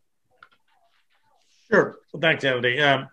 Sure. 1.72 1.98
Well, 2.12 2.22
thanks, 2.22 2.44
Andy. 2.44 2.80
Um, 2.80 3.10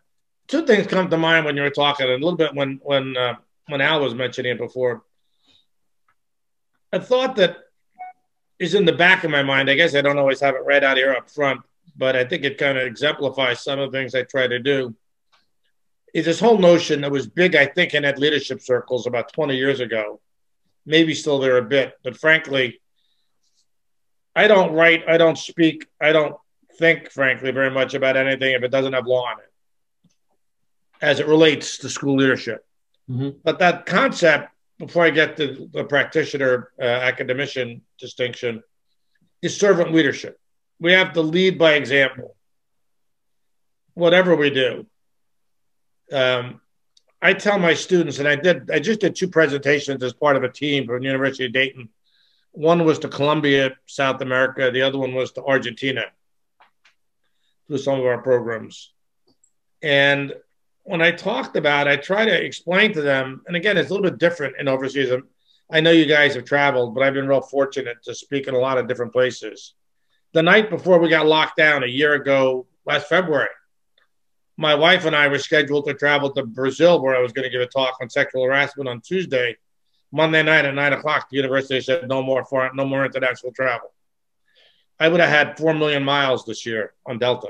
two 0.48 0.66
things 0.66 0.86
come 0.86 1.08
to 1.08 1.16
mind 1.16 1.46
when 1.46 1.56
you 1.56 1.62
were 1.62 1.70
talking, 1.70 2.06
and 2.06 2.22
a 2.22 2.24
little 2.24 2.36
bit 2.36 2.54
when 2.54 2.80
when 2.82 3.16
uh, 3.16 3.34
when 3.68 3.80
Al 3.80 4.00
was 4.00 4.14
mentioning 4.14 4.52
it 4.52 4.58
before. 4.58 5.02
A 6.92 7.00
thought 7.00 7.36
that 7.36 7.56
is 8.58 8.74
in 8.74 8.84
the 8.84 8.92
back 8.92 9.24
of 9.24 9.30
my 9.30 9.42
mind. 9.42 9.70
I 9.70 9.74
guess 9.74 9.94
I 9.94 10.02
don't 10.02 10.18
always 10.18 10.40
have 10.40 10.54
it 10.54 10.64
right 10.64 10.84
out 10.84 10.96
here 10.96 11.12
up 11.12 11.30
front, 11.30 11.60
but 11.96 12.14
I 12.14 12.24
think 12.24 12.44
it 12.44 12.58
kind 12.58 12.76
of 12.76 12.86
exemplifies 12.86 13.60
some 13.60 13.78
of 13.78 13.90
the 13.90 13.98
things 13.98 14.14
I 14.14 14.22
try 14.22 14.46
to 14.46 14.58
do. 14.58 14.94
Is 16.12 16.26
this 16.26 16.40
whole 16.40 16.58
notion 16.58 17.00
that 17.00 17.10
was 17.10 17.26
big, 17.26 17.56
I 17.56 17.66
think, 17.66 17.94
in 17.94 18.04
ed 18.04 18.18
leadership 18.18 18.60
circles 18.60 19.06
about 19.06 19.32
20 19.32 19.56
years 19.56 19.80
ago, 19.80 20.20
maybe 20.84 21.14
still 21.14 21.38
there 21.38 21.56
a 21.56 21.62
bit, 21.62 21.94
but 22.04 22.16
frankly, 22.16 22.80
I 24.34 24.46
don't 24.46 24.72
write, 24.72 25.08
I 25.08 25.16
don't 25.16 25.38
speak, 25.38 25.86
I 26.00 26.12
don't 26.12 26.36
think, 26.78 27.10
frankly, 27.10 27.50
very 27.50 27.70
much 27.70 27.94
about 27.94 28.16
anything 28.16 28.54
if 28.54 28.62
it 28.62 28.70
doesn't 28.70 28.92
have 28.92 29.06
law 29.06 29.30
in 29.32 29.38
it 29.38 29.48
as 31.00 31.18
it 31.18 31.26
relates 31.26 31.78
to 31.78 31.88
school 31.88 32.16
leadership. 32.16 32.64
Mm-hmm. 33.10 33.30
But 33.42 33.58
that 33.58 33.86
concept 33.86 34.52
before 34.82 35.04
I 35.04 35.10
get 35.10 35.36
to 35.36 35.68
the 35.72 35.84
practitioner 35.84 36.72
uh, 36.80 36.84
academician 36.84 37.82
distinction, 38.00 38.64
is 39.40 39.56
servant 39.56 39.92
leadership. 39.92 40.40
We 40.80 40.92
have 40.92 41.12
to 41.12 41.22
lead 41.22 41.56
by 41.56 41.74
example, 41.74 42.34
whatever 43.94 44.34
we 44.34 44.50
do. 44.50 44.86
Um, 46.12 46.60
I 47.20 47.32
tell 47.34 47.58
my 47.58 47.74
students, 47.74 48.18
and 48.18 48.26
I 48.26 48.36
did, 48.36 48.70
I 48.70 48.80
just 48.80 49.00
did 49.00 49.14
two 49.14 49.28
presentations 49.28 50.02
as 50.02 50.12
part 50.12 50.36
of 50.36 50.42
a 50.42 50.48
team 50.48 50.86
from 50.86 51.00
the 51.00 51.06
University 51.06 51.46
of 51.46 51.52
Dayton. 51.52 51.88
One 52.50 52.84
was 52.84 52.98
to 53.00 53.08
Colombia, 53.08 53.76
South 53.86 54.20
America. 54.20 54.70
The 54.70 54.82
other 54.82 54.98
one 54.98 55.14
was 55.14 55.32
to 55.32 55.44
Argentina 55.44 56.06
through 57.66 57.78
some 57.78 57.98
of 57.98 58.04
our 58.04 58.20
programs. 58.20 58.92
And 59.82 60.34
when 60.82 61.00
I 61.00 61.12
talked 61.12 61.56
about, 61.56 61.88
I 61.88 61.96
try 61.96 62.24
to 62.24 62.44
explain 62.44 62.92
to 62.94 63.02
them, 63.02 63.42
and 63.46 63.56
again, 63.56 63.78
it's 63.78 63.90
a 63.90 63.94
little 63.94 64.10
bit 64.10 64.18
different 64.18 64.56
in 64.58 64.68
overseas. 64.68 65.12
I 65.70 65.80
know 65.80 65.92
you 65.92 66.06
guys 66.06 66.34
have 66.34 66.44
traveled, 66.44 66.94
but 66.94 67.02
I've 67.02 67.14
been 67.14 67.28
real 67.28 67.40
fortunate 67.40 68.02
to 68.04 68.14
speak 68.14 68.48
in 68.48 68.54
a 68.54 68.58
lot 68.58 68.78
of 68.78 68.88
different 68.88 69.12
places. 69.12 69.74
The 70.32 70.42
night 70.42 70.70
before 70.70 70.98
we 70.98 71.08
got 71.08 71.26
locked 71.26 71.56
down 71.56 71.84
a 71.84 71.86
year 71.86 72.14
ago, 72.14 72.66
last 72.84 73.08
February, 73.08 73.48
my 74.56 74.74
wife 74.74 75.04
and 75.04 75.16
I 75.16 75.28
were 75.28 75.38
scheduled 75.38 75.86
to 75.86 75.94
travel 75.94 76.30
to 76.32 76.44
Brazil, 76.44 77.02
where 77.02 77.16
I 77.16 77.20
was 77.20 77.32
going 77.32 77.44
to 77.44 77.50
give 77.50 77.60
a 77.60 77.66
talk 77.66 77.96
on 78.00 78.10
sexual 78.10 78.44
harassment 78.44 78.88
on 78.88 79.00
Tuesday. 79.00 79.56
Monday 80.12 80.42
night 80.42 80.66
at 80.66 80.74
nine 80.74 80.92
o'clock, 80.92 81.28
the 81.30 81.38
university 81.38 81.80
said 81.80 82.06
no 82.06 82.22
more 82.22 82.44
foreign, 82.44 82.76
no 82.76 82.84
more 82.84 83.04
international 83.04 83.52
travel. 83.52 83.92
I 85.00 85.08
would 85.08 85.20
have 85.20 85.30
had 85.30 85.58
four 85.58 85.74
million 85.74 86.04
miles 86.04 86.44
this 86.44 86.66
year 86.66 86.92
on 87.06 87.18
Delta. 87.18 87.48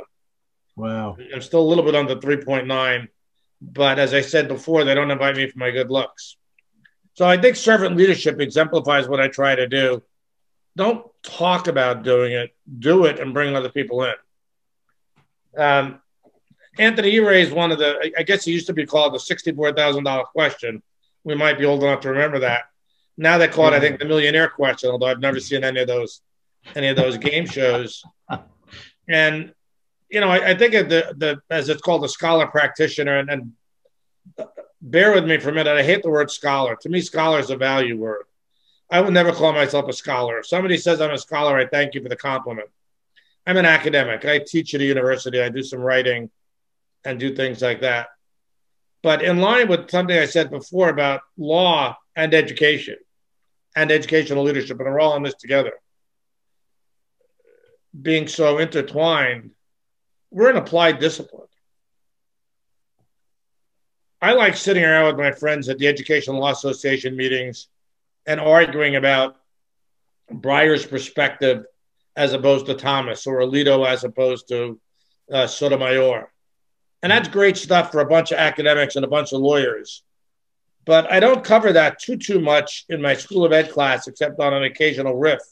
Wow! 0.76 1.16
I'm 1.34 1.42
still 1.42 1.60
a 1.60 1.68
little 1.68 1.84
bit 1.84 1.94
under 1.94 2.16
3.9 2.16 3.08
But 3.60 3.98
as 3.98 4.14
I 4.14 4.20
said 4.20 4.48
before, 4.48 4.84
they 4.84 4.94
don't 4.94 5.10
invite 5.10 5.36
me 5.36 5.48
for 5.48 5.58
my 5.58 5.70
good 5.70 5.90
looks. 5.90 6.36
So 7.14 7.26
I 7.26 7.36
think 7.36 7.56
servant 7.56 7.96
leadership 7.96 8.40
exemplifies 8.40 9.08
what 9.08 9.20
I 9.20 9.28
try 9.28 9.54
to 9.54 9.66
do. 9.68 10.02
Don't 10.76 11.06
talk 11.22 11.66
about 11.66 12.04
doing 12.04 12.32
it, 12.32 12.54
do 12.78 13.04
it 13.04 13.20
and 13.20 13.34
bring 13.34 13.54
other 13.54 13.68
people 13.68 14.04
in. 14.04 14.14
Um, 15.58 16.01
Anthony, 16.78 17.10
you 17.10 17.26
raised 17.26 17.52
one 17.52 17.70
of 17.70 17.78
the, 17.78 18.12
I 18.16 18.22
guess 18.22 18.46
it 18.46 18.52
used 18.52 18.66
to 18.68 18.72
be 18.72 18.86
called 18.86 19.14
the 19.14 19.18
$64,000 19.18 20.24
question. 20.26 20.82
We 21.24 21.34
might 21.34 21.58
be 21.58 21.64
old 21.64 21.82
enough 21.82 22.00
to 22.00 22.10
remember 22.10 22.40
that. 22.40 22.62
Now 23.16 23.38
they 23.38 23.48
call 23.48 23.68
it, 23.68 23.74
I 23.74 23.80
think, 23.80 23.98
the 23.98 24.06
millionaire 24.06 24.48
question, 24.48 24.90
although 24.90 25.06
I've 25.06 25.20
never 25.20 25.38
seen 25.38 25.64
any 25.64 25.80
of 25.80 25.86
those, 25.86 26.22
any 26.74 26.88
of 26.88 26.96
those 26.96 27.18
game 27.18 27.46
shows. 27.46 28.04
And, 29.08 29.52
you 30.08 30.20
know, 30.20 30.28
I, 30.28 30.50
I 30.50 30.56
think 30.56 30.72
the, 30.72 31.12
the, 31.16 31.42
as 31.50 31.68
it's 31.68 31.82
called, 31.82 32.04
the 32.04 32.08
scholar 32.08 32.46
practitioner, 32.46 33.18
and, 33.18 33.28
and 33.28 33.52
bear 34.80 35.12
with 35.12 35.24
me 35.24 35.38
for 35.38 35.50
a 35.50 35.52
minute. 35.52 35.76
I 35.76 35.82
hate 35.82 36.02
the 36.02 36.08
word 36.08 36.30
scholar. 36.30 36.76
To 36.76 36.88
me, 36.88 37.00
scholar 37.00 37.40
is 37.40 37.50
a 37.50 37.56
value 37.56 37.96
word. 37.96 38.24
I 38.90 39.00
would 39.00 39.12
never 39.12 39.32
call 39.32 39.52
myself 39.52 39.88
a 39.88 39.92
scholar. 39.92 40.38
If 40.38 40.46
somebody 40.46 40.76
says 40.76 41.00
I'm 41.00 41.10
a 41.10 41.18
scholar, 41.18 41.56
I 41.58 41.66
thank 41.66 41.94
you 41.94 42.02
for 42.02 42.08
the 42.08 42.16
compliment. 42.16 42.68
I'm 43.46 43.56
an 43.56 43.66
academic. 43.66 44.24
I 44.24 44.38
teach 44.38 44.74
at 44.74 44.80
a 44.80 44.84
university. 44.84 45.40
I 45.40 45.48
do 45.48 45.62
some 45.62 45.80
writing 45.80 46.30
and 47.04 47.18
do 47.18 47.34
things 47.34 47.62
like 47.62 47.80
that. 47.80 48.08
But 49.02 49.22
in 49.22 49.38
line 49.38 49.68
with 49.68 49.90
something 49.90 50.16
I 50.16 50.26
said 50.26 50.50
before 50.50 50.88
about 50.88 51.22
law 51.36 51.96
and 52.14 52.32
education 52.34 52.96
and 53.74 53.90
educational 53.90 54.44
leadership, 54.44 54.78
and 54.78 54.88
we're 54.88 55.00
all 55.00 55.16
in 55.16 55.22
this 55.22 55.34
together, 55.34 55.72
being 58.00 58.28
so 58.28 58.58
intertwined, 58.58 59.50
we're 60.30 60.50
an 60.50 60.56
applied 60.56 60.98
discipline. 60.98 61.48
I 64.20 64.34
like 64.34 64.56
sitting 64.56 64.84
around 64.84 65.06
with 65.06 65.24
my 65.24 65.32
friends 65.32 65.68
at 65.68 65.78
the 65.78 65.88
Education 65.88 66.36
Law 66.36 66.52
Association 66.52 67.16
meetings 67.16 67.66
and 68.24 68.38
arguing 68.38 68.94
about 68.94 69.36
Breyer's 70.30 70.86
perspective 70.86 71.64
as 72.14 72.32
opposed 72.32 72.66
to 72.66 72.74
Thomas 72.74 73.26
or 73.26 73.38
Alito 73.38 73.86
as 73.86 74.04
opposed 74.04 74.48
to 74.48 74.80
uh, 75.32 75.48
Sotomayor. 75.48 76.30
And 77.02 77.10
that's 77.10 77.28
great 77.28 77.56
stuff 77.56 77.90
for 77.90 78.00
a 78.00 78.06
bunch 78.06 78.30
of 78.30 78.38
academics 78.38 78.96
and 78.96 79.04
a 79.04 79.08
bunch 79.08 79.32
of 79.32 79.40
lawyers. 79.40 80.02
But 80.84 81.10
I 81.10 81.20
don't 81.20 81.44
cover 81.44 81.72
that 81.72 82.00
too, 82.00 82.16
too 82.16 82.40
much 82.40 82.84
in 82.88 83.02
my 83.02 83.14
School 83.14 83.44
of 83.44 83.52
Ed 83.52 83.70
class, 83.70 84.08
except 84.08 84.40
on 84.40 84.54
an 84.54 84.64
occasional 84.64 85.16
riff, 85.16 85.42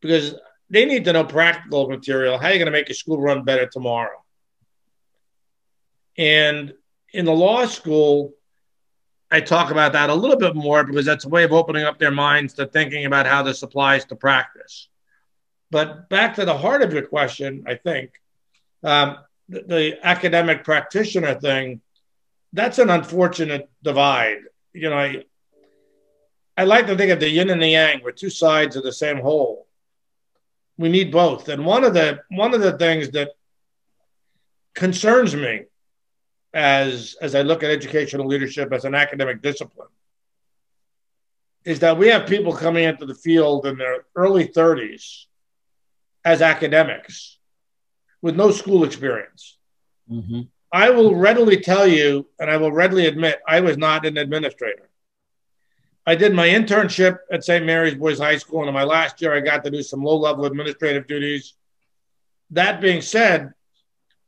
because 0.00 0.34
they 0.68 0.84
need 0.84 1.04
to 1.04 1.12
know 1.12 1.24
practical 1.24 1.88
material. 1.88 2.38
How 2.38 2.48
are 2.48 2.52
you 2.52 2.58
going 2.58 2.66
to 2.66 2.72
make 2.72 2.88
your 2.88 2.94
school 2.94 3.20
run 3.20 3.44
better 3.44 3.66
tomorrow? 3.66 4.24
And 6.16 6.74
in 7.12 7.24
the 7.24 7.32
law 7.32 7.66
school, 7.66 8.34
I 9.32 9.40
talk 9.40 9.70
about 9.70 9.92
that 9.92 10.10
a 10.10 10.14
little 10.14 10.36
bit 10.36 10.54
more 10.54 10.84
because 10.84 11.06
that's 11.06 11.24
a 11.24 11.28
way 11.28 11.44
of 11.44 11.52
opening 11.52 11.84
up 11.84 11.98
their 11.98 12.10
minds 12.10 12.54
to 12.54 12.66
thinking 12.66 13.04
about 13.06 13.26
how 13.26 13.42
this 13.42 13.62
applies 13.62 14.04
to 14.06 14.16
practice. 14.16 14.88
But 15.70 16.08
back 16.08 16.34
to 16.36 16.44
the 16.44 16.56
heart 16.56 16.82
of 16.82 16.92
your 16.92 17.02
question, 17.02 17.64
I 17.66 17.76
think 17.76 18.10
um, 18.82 19.18
the, 19.50 19.62
the, 19.66 20.06
academic 20.06 20.64
practitioner 20.64 21.34
thing, 21.34 21.80
that's 22.52 22.78
an 22.78 22.88
unfortunate 22.88 23.68
divide. 23.82 24.38
You 24.72 24.90
know, 24.90 24.98
I, 24.98 25.24
I 26.56 26.64
like 26.64 26.86
to 26.86 26.96
think 26.96 27.10
of 27.10 27.20
the 27.20 27.28
yin 27.28 27.50
and 27.50 27.60
the 27.60 27.68
yang, 27.68 28.00
we're 28.02 28.12
two 28.12 28.30
sides 28.30 28.76
of 28.76 28.82
the 28.82 28.92
same 28.92 29.18
whole. 29.18 29.66
We 30.78 30.88
need 30.88 31.12
both. 31.12 31.48
And 31.48 31.66
one 31.66 31.84
of 31.84 31.92
the 31.92 32.20
one 32.30 32.54
of 32.54 32.60
the 32.60 32.78
things 32.78 33.10
that 33.10 33.32
concerns 34.74 35.34
me 35.34 35.64
as 36.54 37.16
as 37.20 37.34
I 37.34 37.42
look 37.42 37.62
at 37.62 37.70
educational 37.70 38.26
leadership 38.26 38.72
as 38.72 38.84
an 38.84 38.94
academic 38.94 39.42
discipline 39.42 39.88
is 41.64 41.80
that 41.80 41.98
we 41.98 42.08
have 42.08 42.26
people 42.26 42.54
coming 42.54 42.84
into 42.84 43.04
the 43.04 43.14
field 43.14 43.66
in 43.66 43.76
their 43.76 44.04
early 44.16 44.48
30s 44.48 45.26
as 46.24 46.40
academics 46.40 47.38
with 48.22 48.36
no 48.36 48.50
school 48.50 48.84
experience. 48.84 49.56
Mm-hmm. 50.10 50.42
I 50.72 50.90
will 50.90 51.14
readily 51.16 51.60
tell 51.60 51.86
you, 51.86 52.28
and 52.38 52.50
I 52.50 52.56
will 52.56 52.72
readily 52.72 53.06
admit, 53.06 53.40
I 53.46 53.60
was 53.60 53.76
not 53.76 54.06
an 54.06 54.16
administrator. 54.18 54.88
I 56.06 56.14
did 56.14 56.34
my 56.34 56.48
internship 56.48 57.18
at 57.30 57.44
St. 57.44 57.64
Mary's 57.64 57.94
Boys 57.94 58.18
High 58.18 58.38
School, 58.38 58.60
and 58.60 58.68
in 58.68 58.74
my 58.74 58.84
last 58.84 59.20
year, 59.20 59.34
I 59.34 59.40
got 59.40 59.64
to 59.64 59.70
do 59.70 59.82
some 59.82 60.02
low 60.02 60.16
level 60.16 60.44
administrative 60.44 61.06
duties. 61.06 61.54
That 62.50 62.80
being 62.80 63.02
said, 63.02 63.52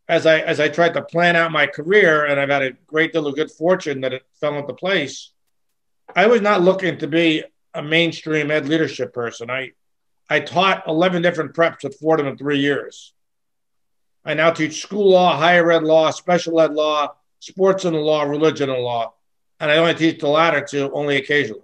as 0.08 0.26
I 0.26 0.40
as 0.40 0.60
I 0.60 0.68
tried 0.68 0.94
to 0.94 1.02
plan 1.02 1.36
out 1.36 1.52
my 1.52 1.66
career, 1.66 2.26
and 2.26 2.38
I've 2.38 2.50
had 2.50 2.62
a 2.62 2.72
great 2.86 3.12
deal 3.12 3.26
of 3.26 3.34
good 3.34 3.50
fortune 3.50 4.00
that 4.02 4.12
it 4.12 4.22
fell 4.40 4.58
into 4.58 4.74
place. 4.74 5.32
I 6.14 6.26
was 6.26 6.40
not 6.40 6.60
looking 6.60 6.98
to 6.98 7.06
be 7.06 7.44
a 7.72 7.82
mainstream 7.82 8.50
ed 8.50 8.68
leadership 8.68 9.14
person. 9.14 9.50
I 9.50 9.72
I 10.28 10.40
taught 10.40 10.86
11 10.86 11.22
different 11.22 11.54
preps 11.54 11.84
at 11.84 11.94
Fordham 11.94 12.26
in 12.26 12.36
three 12.36 12.58
years. 12.58 13.14
I 14.24 14.34
now 14.34 14.50
teach 14.50 14.82
school 14.82 15.10
law, 15.10 15.36
higher 15.36 15.70
ed 15.72 15.82
law, 15.82 16.10
special 16.10 16.60
ed 16.60 16.72
law, 16.72 17.14
sports 17.40 17.84
and 17.84 17.94
the 17.94 18.00
law, 18.00 18.22
religion 18.22 18.70
and 18.70 18.82
law. 18.82 19.14
And 19.58 19.70
I 19.70 19.78
only 19.78 19.94
teach 19.94 20.20
the 20.20 20.28
latter 20.28 20.64
two 20.64 20.90
only 20.92 21.16
occasionally. 21.16 21.62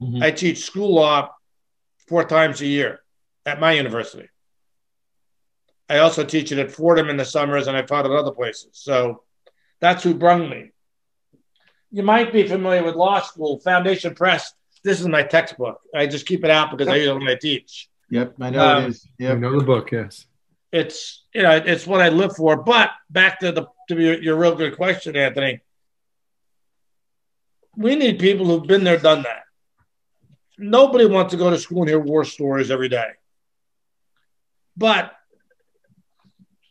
Mm-hmm. 0.00 0.22
I 0.22 0.30
teach 0.30 0.64
school 0.64 0.94
law 0.94 1.30
four 2.06 2.24
times 2.24 2.60
a 2.60 2.66
year 2.66 3.00
at 3.44 3.60
my 3.60 3.72
university. 3.72 4.28
I 5.88 5.98
also 5.98 6.24
teach 6.24 6.50
it 6.52 6.58
at 6.58 6.72
Fordham 6.72 7.08
in 7.08 7.16
the 7.16 7.24
summers, 7.24 7.68
and 7.68 7.76
I've 7.76 7.86
taught 7.86 8.06
at 8.06 8.10
other 8.10 8.32
places. 8.32 8.70
So 8.72 9.22
that's 9.80 10.02
who 10.02 10.14
brung 10.14 10.50
me. 10.50 10.72
You 11.92 12.02
might 12.02 12.32
be 12.32 12.46
familiar 12.46 12.82
with 12.82 12.96
law 12.96 13.20
school, 13.20 13.60
Foundation 13.60 14.14
Press. 14.14 14.52
This 14.82 15.00
is 15.00 15.06
my 15.06 15.22
textbook. 15.22 15.80
I 15.94 16.06
just 16.06 16.26
keep 16.26 16.44
it 16.44 16.50
out 16.50 16.70
because 16.70 16.88
I 16.88 16.96
use 16.96 17.08
it 17.08 17.14
when 17.14 17.28
I 17.28 17.36
teach. 17.36 17.88
Yep, 18.10 18.34
I 18.40 18.50
know 18.50 18.60
um, 18.60 18.84
it 18.84 18.88
is. 18.88 19.08
Yep. 19.18 19.36
I 19.36 19.38
know 19.38 19.58
the 19.58 19.64
book. 19.64 19.92
Yes, 19.92 20.26
it's 20.72 21.24
you 21.36 21.42
know 21.42 21.50
it's 21.54 21.86
what 21.86 22.00
I 22.00 22.08
live 22.08 22.34
for. 22.34 22.56
But 22.56 22.90
back 23.10 23.40
to 23.40 23.52
the 23.52 23.66
to 23.88 24.00
your, 24.00 24.22
your 24.22 24.36
real 24.36 24.54
good 24.54 24.74
question, 24.74 25.16
Anthony. 25.16 25.60
We 27.76 27.94
need 27.94 28.18
people 28.18 28.46
who've 28.46 28.66
been 28.66 28.84
there, 28.84 28.96
done 28.96 29.22
that. 29.24 29.42
Nobody 30.56 31.04
wants 31.04 31.32
to 31.32 31.36
go 31.36 31.50
to 31.50 31.58
school 31.58 31.82
and 31.82 31.90
hear 31.90 32.00
war 32.00 32.24
stories 32.24 32.70
every 32.70 32.88
day. 32.88 33.10
But 34.78 35.12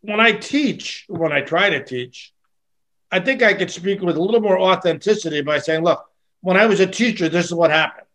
when 0.02 0.20
I 0.20 0.32
teach, 0.32 1.06
when 1.08 1.32
I 1.32 1.42
try 1.42 1.70
to 1.70 1.84
teach, 1.84 2.34
I 3.12 3.20
think 3.20 3.44
I 3.44 3.54
could 3.54 3.70
speak 3.70 4.02
with 4.02 4.18
a 4.18 4.22
little 4.22 4.42
more 4.42 4.60
authenticity 4.60 5.42
by 5.42 5.60
saying, 5.60 5.84
look, 5.84 6.04
when 6.42 6.58
I 6.58 6.66
was 6.66 6.80
a 6.80 6.88
teacher, 6.88 7.30
this 7.30 7.46
is 7.46 7.54
what 7.54 7.70
happened. 7.70 8.08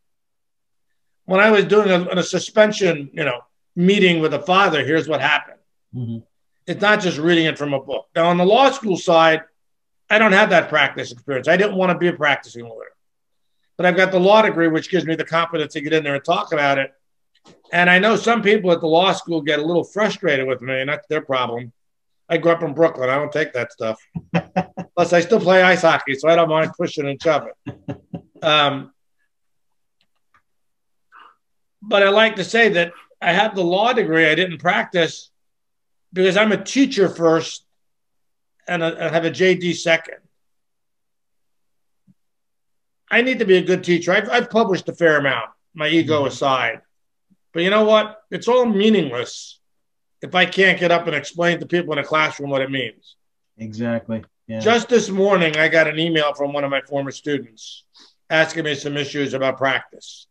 When 1.27 1.39
I 1.39 1.53
was 1.53 1.65
doing 1.67 1.91
a, 1.91 2.19
a 2.19 2.23
suspension, 2.25 3.11
you 3.13 3.25
know, 3.25 3.41
meeting 3.77 4.19
with 4.19 4.35
a 4.35 4.41
father, 4.41 4.85
here's 4.85 5.07
what 5.07 5.21
happened. 5.21 5.59
Mm-hmm. 5.95 6.19
It's 6.71 6.81
not 6.81 7.01
just 7.01 7.19
reading 7.19 7.47
it 7.47 7.59
from 7.59 7.75
a 7.75 7.81
book. 7.81 8.07
Now, 8.15 8.27
on 8.27 8.37
the 8.37 8.47
law 8.47 8.71
school 8.71 8.97
side, 8.97 9.43
I 10.09 10.21
don't 10.21 10.31
have 10.31 10.51
that 10.51 10.69
practice 10.69 11.11
experience. 11.11 11.49
I 11.49 11.57
didn't 11.57 11.75
want 11.75 11.91
to 11.91 11.99
be 11.99 12.07
a 12.07 12.13
practicing 12.13 12.65
lawyer. 12.65 12.93
But 13.77 13.87
I've 13.87 13.97
got 13.97 14.13
the 14.13 14.21
law 14.21 14.41
degree, 14.41 14.69
which 14.69 14.89
gives 14.89 15.05
me 15.05 15.17
the 15.17 15.25
confidence 15.25 15.73
to 15.73 15.81
get 15.81 15.93
in 15.93 16.05
there 16.05 16.15
and 16.15 16.25
talk 16.25 16.53
about 16.53 16.79
it. 16.79 16.93
And 17.73 17.91
I 17.91 17.99
know 17.99 18.15
some 18.15 18.41
people 18.41 18.71
at 18.71 18.81
the 18.81 18.87
law 18.87 19.11
school 19.11 19.43
get 19.43 19.59
a 19.59 19.65
little 19.65 19.83
frustrated 19.83 20.47
with 20.47 20.63
me, 20.63 20.81
and 20.81 20.89
that's 20.89 21.09
their 21.09 21.23
problem. 21.23 21.73
I 22.29 22.39
grew 22.39 22.53
up 22.53 22.63
in 22.63 22.73
Brooklyn. 22.73 23.11
I 23.11 23.17
don't 23.17 23.33
take 23.33 23.53
that 23.55 23.73
stuff. 23.73 24.01
Plus, 24.95 25.13
I 25.13 25.23
still 25.23 25.41
play 25.41 25.65
ice 25.65 25.83
hockey, 25.83 26.15
so 26.15 26.29
I 26.29 26.37
don't 26.37 26.49
mind 26.49 26.71
pushing 26.79 27.09
and 27.09 27.21
shoving. 27.21 27.51
Um, 28.43 28.93
but 31.83 32.05
I 32.05 32.11
like 32.11 32.37
to 32.37 32.45
say 32.45 32.69
that 32.69 32.93
I 33.21 33.33
have 33.33 33.57
the 33.57 33.65
law 33.65 33.93
degree. 33.93 34.29
I 34.29 34.37
didn't 34.37 34.59
practice 34.59 35.31
because 36.13 36.37
I'm 36.37 36.53
a 36.53 36.63
teacher 36.63 37.09
first 37.09 37.65
and 38.67 38.85
I 38.85 39.09
have 39.09 39.25
a 39.25 39.31
JD 39.31 39.75
second. 39.77 40.19
I 43.11 43.23
need 43.23 43.41
to 43.41 43.45
be 43.45 43.57
a 43.57 43.63
good 43.63 43.83
teacher. 43.83 44.13
I've, 44.13 44.29
I've 44.31 44.51
published 44.51 44.89
a 44.89 44.95
fair 44.95 45.19
amount, 45.19 45.51
my 45.75 45.89
ego 45.89 46.19
mm-hmm. 46.19 46.29
aside. 46.29 46.83
But 47.53 47.65
you 47.65 47.71
know 47.71 47.85
what? 47.85 48.23
It's 48.31 48.47
all 48.47 48.65
meaningless 48.65 49.59
if 50.23 50.35
I 50.35 50.47
can't 50.47 50.79
get 50.79 50.93
up 50.93 51.07
and 51.07 51.17
explain 51.17 51.59
to 51.59 51.67
people 51.67 51.93
in 51.93 51.99
a 51.99 52.05
classroom 52.05 52.51
what 52.51 52.63
it 52.63 52.71
means. 52.71 53.17
Exactly. 53.59 54.25
Yeah. 54.47 54.61
Just 54.61 54.89
this 54.89 55.09
morning, 55.09 55.57
I 55.57 55.69
got 55.69 55.89
an 55.89 55.99
email 55.99 56.35
from 56.35 56.53
one 56.53 56.65
of 56.65 56.71
my 56.71 56.81
former 56.83 57.11
students 57.11 57.85
asking 58.29 58.65
me 58.65 58.75
some 58.75 58.97
issues 58.97 59.35
about 59.35 59.59
practice. 59.59 60.27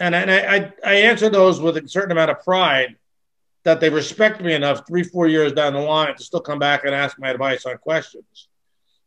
And, 0.00 0.14
and 0.14 0.30
I, 0.30 0.56
I, 0.56 0.72
I 0.84 0.94
answer 0.94 1.28
those 1.28 1.60
with 1.60 1.76
a 1.76 1.88
certain 1.88 2.12
amount 2.12 2.30
of 2.30 2.42
pride 2.42 2.96
that 3.68 3.80
they 3.80 3.90
respect 3.90 4.40
me 4.40 4.54
enough 4.54 4.86
three, 4.86 5.02
four 5.02 5.26
years 5.28 5.52
down 5.52 5.74
the 5.74 5.80
line 5.80 6.16
to 6.16 6.24
still 6.24 6.40
come 6.40 6.58
back 6.58 6.84
and 6.84 6.94
ask 6.94 7.18
my 7.18 7.30
advice 7.30 7.66
on 7.66 7.76
questions. 7.78 8.48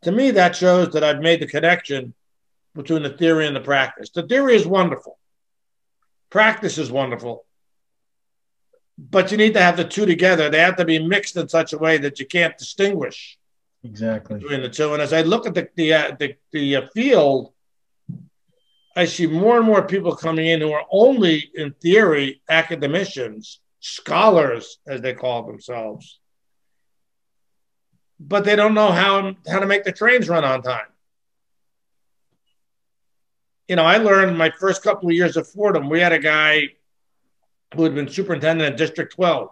To 0.03 0.11
me, 0.11 0.31
that 0.31 0.55
shows 0.55 0.93
that 0.93 1.03
I've 1.03 1.19
made 1.19 1.41
the 1.41 1.47
connection 1.47 2.13
between 2.75 3.03
the 3.03 3.09
theory 3.09 3.47
and 3.47 3.55
the 3.55 3.61
practice. 3.61 4.09
The 4.11 4.23
theory 4.23 4.55
is 4.55 4.65
wonderful, 4.65 5.17
practice 6.29 6.77
is 6.77 6.91
wonderful 6.91 7.45
but 9.09 9.31
you 9.31 9.37
need 9.37 9.53
to 9.53 9.61
have 9.61 9.77
the 9.77 9.83
two 9.83 10.05
together. 10.05 10.49
They 10.49 10.59
have 10.59 10.75
to 10.75 10.85
be 10.85 10.99
mixed 10.99 11.35
in 11.35 11.49
such 11.49 11.73
a 11.73 11.77
way 11.77 11.97
that 11.97 12.19
you 12.19 12.25
can't 12.27 12.57
distinguish 12.57 13.39
exactly 13.83 14.37
between 14.37 14.61
the 14.61 14.69
two. 14.69 14.93
And 14.93 15.01
as 15.01 15.11
I 15.11 15.21
look 15.21 15.47
at 15.47 15.55
the 15.55 15.69
the 15.75 15.93
uh, 15.93 16.15
the, 16.19 16.35
the 16.51 16.75
uh, 16.75 16.81
field, 16.93 17.51
I 18.95 19.05
see 19.05 19.25
more 19.25 19.57
and 19.57 19.65
more 19.65 19.87
people 19.87 20.15
coming 20.15 20.45
in 20.45 20.61
who 20.61 20.71
are 20.71 20.85
only, 20.91 21.49
in 21.55 21.71
theory, 21.81 22.41
academicians, 22.49 23.59
scholars, 23.81 24.77
as 24.87 25.01
they 25.01 25.13
call 25.13 25.43
themselves, 25.43 26.19
but 28.19 28.45
they 28.45 28.55
don't 28.55 28.75
know 28.75 28.91
how 28.91 29.35
how 29.49 29.59
to 29.59 29.65
make 29.65 29.83
the 29.83 29.91
trains 29.91 30.29
run 30.29 30.45
on 30.45 30.61
time. 30.61 30.85
You 33.67 33.75
know, 33.75 33.83
I 33.83 33.97
learned 33.97 34.37
my 34.37 34.51
first 34.51 34.83
couple 34.83 35.09
of 35.09 35.15
years 35.15 35.35
at 35.35 35.47
Fordham. 35.47 35.89
We 35.89 35.99
had 35.99 36.13
a 36.13 36.19
guy 36.19 36.69
who 37.75 37.83
had 37.83 37.95
been 37.95 38.07
superintendent 38.07 38.73
at 38.73 38.77
District 38.77 39.13
12 39.13 39.49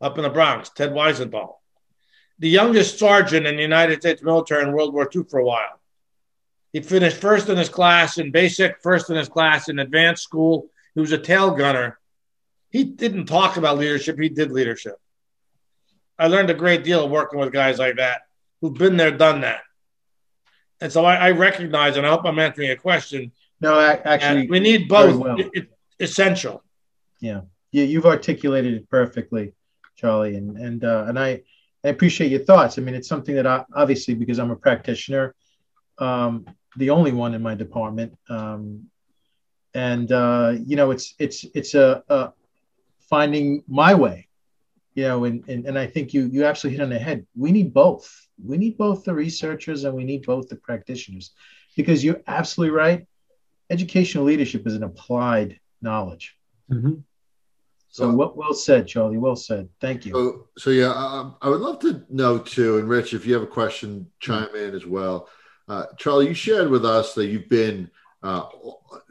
up 0.00 0.18
in 0.18 0.24
the 0.24 0.30
Bronx, 0.30 0.70
Ted 0.70 0.92
Weisenthal, 0.92 1.56
the 2.38 2.48
youngest 2.48 2.98
sergeant 2.98 3.46
in 3.46 3.56
the 3.56 3.62
United 3.62 4.00
States 4.00 4.22
military 4.22 4.62
in 4.62 4.72
World 4.72 4.94
War 4.94 5.08
II 5.14 5.24
for 5.28 5.40
a 5.40 5.44
while. 5.44 5.80
He 6.72 6.80
finished 6.80 7.18
first 7.18 7.48
in 7.48 7.56
his 7.56 7.68
class 7.68 8.18
in 8.18 8.30
basic, 8.30 8.80
first 8.82 9.10
in 9.10 9.16
his 9.16 9.28
class 9.28 9.68
in 9.68 9.78
advanced 9.78 10.22
school. 10.22 10.70
He 10.94 11.00
was 11.00 11.12
a 11.12 11.18
tail 11.18 11.50
gunner. 11.50 11.98
He 12.74 12.82
didn't 12.82 13.26
talk 13.26 13.56
about 13.56 13.78
leadership, 13.78 14.18
he 14.18 14.28
did 14.28 14.50
leadership. 14.50 14.96
I 16.18 16.26
learned 16.26 16.50
a 16.50 16.54
great 16.54 16.82
deal 16.82 17.08
working 17.08 17.38
with 17.38 17.52
guys 17.52 17.78
like 17.78 17.98
that 17.98 18.22
who've 18.60 18.74
been 18.74 18.96
there, 18.96 19.12
done 19.12 19.42
that. 19.42 19.60
And 20.80 20.90
so 20.90 21.04
I, 21.04 21.14
I 21.14 21.30
recognize, 21.30 21.96
and 21.96 22.04
I 22.04 22.10
hope 22.10 22.24
I'm 22.24 22.40
answering 22.40 22.70
a 22.70 22.76
question. 22.76 23.30
No, 23.60 23.78
actually, 23.78 24.48
we 24.48 24.58
need 24.58 24.88
both. 24.88 25.20
Well. 25.20 25.36
It, 25.38 25.68
essential. 26.00 26.64
Yeah, 27.20 27.42
yeah, 27.70 27.84
you've 27.84 28.06
articulated 28.06 28.74
it 28.74 28.90
perfectly, 28.90 29.52
Charlie, 29.94 30.34
and 30.34 30.56
and 30.56 30.82
uh, 30.82 31.04
and 31.06 31.16
I, 31.16 31.42
I 31.84 31.88
appreciate 31.90 32.32
your 32.32 32.40
thoughts. 32.40 32.76
I 32.76 32.82
mean, 32.82 32.96
it's 32.96 33.08
something 33.08 33.36
that 33.36 33.46
I, 33.46 33.64
obviously 33.72 34.14
because 34.14 34.40
I'm 34.40 34.50
a 34.50 34.56
practitioner, 34.56 35.36
um, 35.98 36.44
the 36.76 36.90
only 36.90 37.12
one 37.12 37.34
in 37.34 37.42
my 37.42 37.54
department, 37.54 38.18
um, 38.28 38.90
and 39.74 40.10
uh, 40.10 40.54
you 40.58 40.74
know, 40.74 40.90
it's 40.90 41.14
it's 41.20 41.46
it's 41.54 41.74
a, 41.74 42.02
a 42.08 42.32
finding 43.14 43.62
my 43.68 43.92
way 43.94 44.18
you 44.94 45.04
know, 45.04 45.24
and, 45.24 45.46
and, 45.48 45.66
and 45.66 45.78
I 45.78 45.86
think 45.86 46.14
you 46.14 46.26
you 46.32 46.44
absolutely 46.44 46.78
hit 46.78 46.84
on 46.84 46.90
the 46.90 46.98
head. 46.98 47.26
We 47.36 47.50
need 47.52 47.74
both. 47.74 48.08
We 48.42 48.56
need 48.56 48.78
both 48.78 49.04
the 49.04 49.14
researchers 49.14 49.84
and 49.84 49.94
we 49.94 50.04
need 50.04 50.24
both 50.24 50.48
the 50.48 50.56
practitioners, 50.56 51.32
because 51.76 52.04
you're 52.04 52.22
absolutely 52.26 52.76
right. 52.76 53.06
Educational 53.70 54.24
leadership 54.24 54.66
is 54.66 54.74
an 54.74 54.84
applied 54.84 55.58
knowledge. 55.82 56.36
Mm-hmm. 56.70 56.94
So, 57.88 58.10
well, 58.10 58.32
well 58.36 58.54
said, 58.54 58.86
Charlie. 58.86 59.18
Well 59.18 59.36
said. 59.36 59.68
Thank 59.80 60.04
you. 60.06 60.12
So, 60.12 60.48
so 60.58 60.70
yeah, 60.70 60.92
um, 60.94 61.36
I 61.42 61.48
would 61.48 61.60
love 61.60 61.80
to 61.80 62.04
know 62.10 62.38
too, 62.38 62.78
and 62.78 62.88
Rich, 62.88 63.14
if 63.14 63.26
you 63.26 63.34
have 63.34 63.42
a 63.42 63.48
question, 63.48 64.06
chime 64.20 64.48
mm-hmm. 64.48 64.56
in 64.56 64.74
as 64.74 64.86
well. 64.86 65.28
Uh, 65.66 65.86
Charlie, 65.96 66.28
you 66.28 66.34
shared 66.34 66.70
with 66.70 66.84
us 66.84 67.14
that 67.14 67.26
you've 67.26 67.48
been 67.48 67.90
uh, 68.24 68.48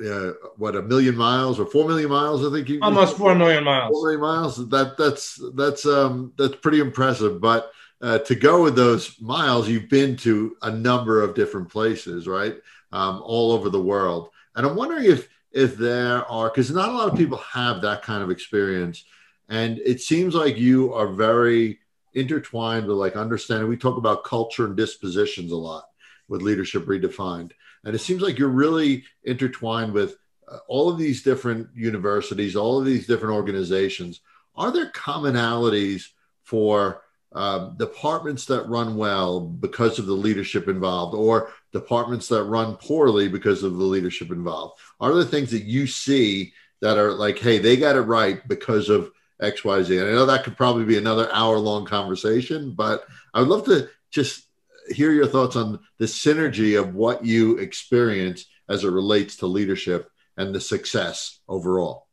uh, 0.03 0.31
what 0.57 0.75
a 0.75 0.81
million 0.81 1.15
miles 1.15 1.59
or 1.59 1.67
four 1.67 1.87
million 1.87 2.09
miles? 2.09 2.43
I 2.43 2.49
think 2.51 2.67
you 2.67 2.79
almost 2.81 3.15
four 3.15 3.35
million 3.35 3.63
miles. 3.63 3.91
Four 3.91 4.05
million 4.05 4.21
miles. 4.21 4.69
That 4.69 4.97
that's 4.97 5.39
that's 5.53 5.85
um 5.85 6.33
that's 6.35 6.55
pretty 6.55 6.79
impressive. 6.79 7.39
But 7.39 7.71
uh, 8.01 8.17
to 8.19 8.33
go 8.33 8.63
with 8.63 8.75
those 8.75 9.21
miles, 9.21 9.69
you've 9.69 9.87
been 9.87 10.17
to 10.17 10.57
a 10.63 10.71
number 10.71 11.21
of 11.21 11.35
different 11.35 11.69
places, 11.69 12.27
right? 12.27 12.55
Um, 12.91 13.21
all 13.23 13.51
over 13.51 13.69
the 13.69 13.81
world. 13.81 14.29
And 14.55 14.65
I'm 14.65 14.75
wondering 14.75 15.05
if 15.05 15.29
if 15.51 15.77
there 15.77 16.25
are 16.25 16.49
because 16.49 16.71
not 16.71 16.89
a 16.89 16.93
lot 16.93 17.11
of 17.11 17.17
people 17.17 17.37
have 17.37 17.83
that 17.83 18.01
kind 18.01 18.23
of 18.23 18.31
experience, 18.31 19.05
and 19.47 19.77
it 19.77 20.01
seems 20.01 20.33
like 20.33 20.57
you 20.57 20.91
are 20.91 21.07
very 21.07 21.79
intertwined 22.15 22.87
with 22.87 22.97
like 22.97 23.15
understanding. 23.15 23.69
We 23.69 23.77
talk 23.77 23.97
about 23.97 24.23
culture 24.23 24.65
and 24.65 24.75
dispositions 24.75 25.51
a 25.51 25.55
lot 25.55 25.83
with 26.27 26.41
leadership 26.41 26.87
redefined 26.87 27.51
and 27.83 27.95
it 27.95 27.99
seems 27.99 28.21
like 28.21 28.37
you're 28.37 28.49
really 28.49 29.03
intertwined 29.23 29.93
with 29.93 30.17
uh, 30.47 30.57
all 30.67 30.89
of 30.89 30.97
these 30.97 31.23
different 31.23 31.67
universities, 31.75 32.55
all 32.55 32.79
of 32.79 32.85
these 32.85 33.07
different 33.07 33.35
organizations. 33.35 34.21
Are 34.55 34.71
there 34.71 34.91
commonalities 34.91 36.07
for 36.43 37.03
uh, 37.33 37.69
departments 37.71 38.45
that 38.45 38.67
run 38.67 38.95
well 38.95 39.39
because 39.39 39.97
of 39.97 40.05
the 40.05 40.13
leadership 40.13 40.67
involved, 40.67 41.15
or 41.15 41.51
departments 41.71 42.27
that 42.27 42.43
run 42.43 42.75
poorly 42.75 43.27
because 43.27 43.63
of 43.63 43.77
the 43.77 43.83
leadership 43.83 44.29
involved? 44.29 44.79
Are 44.99 45.13
there 45.13 45.23
things 45.23 45.49
that 45.51 45.63
you 45.63 45.87
see 45.87 46.53
that 46.81 46.97
are 46.97 47.11
like, 47.11 47.39
hey, 47.39 47.57
they 47.57 47.75
got 47.75 47.95
it 47.95 48.01
right 48.01 48.47
because 48.47 48.89
of 48.89 49.11
X, 49.41 49.63
Y, 49.63 49.81
Z? 49.81 49.97
And 49.97 50.09
I 50.09 50.11
know 50.11 50.27
that 50.27 50.43
could 50.43 50.55
probably 50.55 50.85
be 50.85 50.97
another 50.97 51.27
hour 51.33 51.57
long 51.57 51.85
conversation, 51.85 52.71
but 52.75 53.07
I 53.33 53.39
would 53.39 53.49
love 53.49 53.65
to 53.65 53.89
just 54.11 54.45
hear 54.93 55.11
your 55.11 55.27
thoughts 55.27 55.55
on 55.55 55.79
the 55.99 56.05
synergy 56.05 56.79
of 56.79 56.95
what 56.95 57.25
you 57.25 57.57
experience 57.57 58.45
as 58.69 58.83
it 58.83 58.89
relates 58.89 59.37
to 59.37 59.47
leadership 59.47 60.09
and 60.37 60.53
the 60.53 60.61
success 60.61 61.39
overall. 61.47 62.07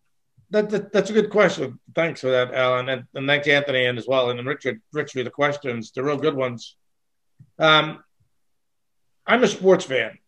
That, 0.51 0.69
that, 0.71 0.93
that's 0.93 1.11
a 1.11 1.13
good 1.13 1.31
question. 1.31 1.79
Thanks 1.95 2.21
for 2.21 2.31
that, 2.31 2.53
Alan, 2.53 2.89
and, 2.89 3.05
and 3.15 3.27
thanks 3.29 3.47
Anthony 3.47 3.87
and 3.87 3.97
as 3.99 4.07
well, 4.09 4.31
and 4.31 4.45
Richard. 4.47 4.81
Richard, 4.93 5.27
the 5.27 5.31
questions, 5.31 5.93
the 5.93 6.03
real 6.03 6.17
good 6.17 6.35
ones. 6.35 6.77
Um, 7.59 8.03
I'm 9.27 9.45
a 9.45 9.47
sports 9.47 9.85
fan, 9.85 10.19